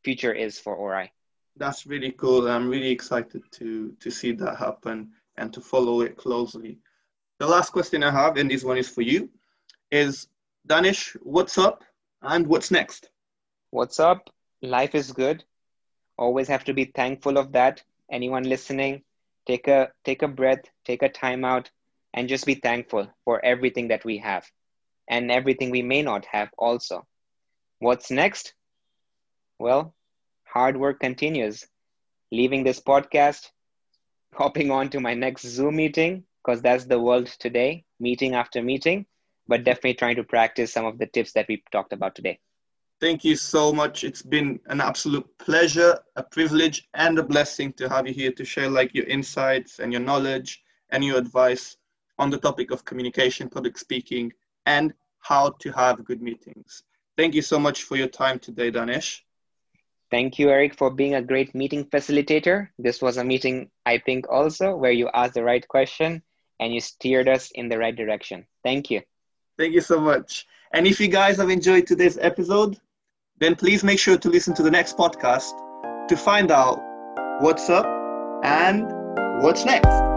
future 0.04 0.32
is 0.32 0.58
for 0.58 0.76
Orai 0.76 1.10
that's 1.56 1.86
really 1.86 2.12
cool. 2.12 2.48
I'm 2.48 2.68
really 2.68 2.90
excited 2.90 3.42
to 3.52 3.92
to 4.00 4.10
see 4.10 4.32
that 4.32 4.56
happen 4.56 5.12
and 5.36 5.52
to 5.52 5.60
follow 5.60 6.00
it 6.02 6.16
closely. 6.16 6.78
The 7.38 7.46
last 7.46 7.70
question 7.70 8.02
I 8.02 8.10
have, 8.10 8.36
and 8.36 8.50
this 8.50 8.64
one 8.64 8.78
is 8.78 8.88
for 8.88 9.02
you, 9.02 9.28
is 9.90 10.28
Danish, 10.66 11.16
what's 11.22 11.58
up 11.58 11.84
and 12.22 12.46
what's 12.46 12.70
next? 12.70 13.10
What's 13.70 14.00
up? 14.00 14.30
Life 14.62 14.94
is 14.94 15.12
good. 15.12 15.44
Always 16.16 16.48
have 16.48 16.64
to 16.64 16.72
be 16.72 16.86
thankful 16.86 17.36
of 17.36 17.52
that. 17.52 17.82
Anyone 18.10 18.44
listening, 18.44 19.02
take 19.46 19.68
a 19.68 19.92
take 20.04 20.22
a 20.22 20.28
breath, 20.28 20.64
take 20.84 21.02
a 21.02 21.08
time 21.08 21.44
out, 21.44 21.70
and 22.12 22.28
just 22.28 22.46
be 22.46 22.54
thankful 22.54 23.08
for 23.24 23.44
everything 23.44 23.88
that 23.88 24.04
we 24.04 24.18
have 24.18 24.50
and 25.08 25.30
everything 25.30 25.70
we 25.70 25.82
may 25.82 26.02
not 26.02 26.26
have 26.26 26.50
also. 26.58 27.06
What's 27.78 28.10
next? 28.10 28.54
Well, 29.58 29.94
hard 30.44 30.76
work 30.76 31.00
continues. 31.00 31.66
Leaving 32.32 32.64
this 32.64 32.80
podcast, 32.80 33.50
hopping 34.34 34.70
on 34.70 34.90
to 34.90 35.00
my 35.00 35.14
next 35.14 35.42
Zoom 35.46 35.76
meeting, 35.76 36.26
because 36.44 36.62
that's 36.62 36.84
the 36.86 37.00
world 37.00 37.26
today, 37.26 37.84
meeting 37.98 38.34
after 38.34 38.62
meeting, 38.62 39.06
but 39.46 39.64
definitely 39.64 39.94
trying 39.94 40.16
to 40.16 40.24
practice 40.24 40.72
some 40.72 40.84
of 40.86 40.98
the 40.98 41.06
tips 41.06 41.32
that 41.32 41.48
we 41.48 41.62
talked 41.72 41.92
about 41.92 42.14
today. 42.14 42.38
Thank 42.98 43.24
you 43.24 43.36
so 43.36 43.74
much. 43.74 44.04
It's 44.04 44.22
been 44.22 44.58
an 44.66 44.80
absolute 44.80 45.26
pleasure, 45.38 45.98
a 46.16 46.22
privilege, 46.22 46.88
and 46.94 47.18
a 47.18 47.22
blessing 47.22 47.74
to 47.74 47.88
have 47.90 48.06
you 48.06 48.14
here 48.14 48.32
to 48.32 48.44
share 48.44 48.70
like 48.70 48.94
your 48.94 49.04
insights 49.04 49.80
and 49.80 49.92
your 49.92 50.00
knowledge 50.00 50.62
and 50.90 51.04
your 51.04 51.18
advice 51.18 51.76
on 52.18 52.30
the 52.30 52.38
topic 52.38 52.70
of 52.70 52.86
communication, 52.86 53.50
public 53.50 53.76
speaking, 53.76 54.32
and 54.64 54.94
how 55.20 55.50
to 55.60 55.70
have 55.72 56.04
good 56.04 56.22
meetings. 56.22 56.84
Thank 57.18 57.34
you 57.34 57.42
so 57.42 57.58
much 57.58 57.82
for 57.82 57.96
your 57.96 58.08
time 58.08 58.38
today, 58.38 58.70
Danish. 58.70 59.24
Thank 60.10 60.38
you, 60.38 60.48
Eric, 60.48 60.74
for 60.74 60.90
being 60.90 61.14
a 61.14 61.22
great 61.22 61.54
meeting 61.54 61.84
facilitator. 61.84 62.68
This 62.78 63.02
was 63.02 63.18
a 63.18 63.24
meeting, 63.24 63.70
I 63.84 63.98
think, 63.98 64.26
also 64.30 64.74
where 64.74 64.92
you 64.92 65.10
asked 65.12 65.34
the 65.34 65.44
right 65.44 65.66
question 65.66 66.22
and 66.60 66.72
you 66.72 66.80
steered 66.80 67.28
us 67.28 67.50
in 67.54 67.68
the 67.68 67.76
right 67.76 67.94
direction. 67.94 68.46
Thank 68.62 68.90
you. 68.90 69.02
Thank 69.58 69.74
you 69.74 69.80
so 69.82 70.00
much. 70.00 70.46
And 70.72 70.86
if 70.86 71.00
you 71.00 71.08
guys 71.08 71.36
have 71.38 71.50
enjoyed 71.50 71.86
today's 71.86 72.18
episode, 72.18 72.78
then 73.38 73.54
please 73.54 73.84
make 73.84 73.98
sure 73.98 74.16
to 74.16 74.28
listen 74.28 74.54
to 74.54 74.62
the 74.62 74.70
next 74.70 74.96
podcast 74.96 75.52
to 76.08 76.16
find 76.16 76.50
out 76.50 76.80
what's 77.40 77.68
up 77.68 77.86
and 78.44 78.84
what's 79.42 79.64
next. 79.64 80.15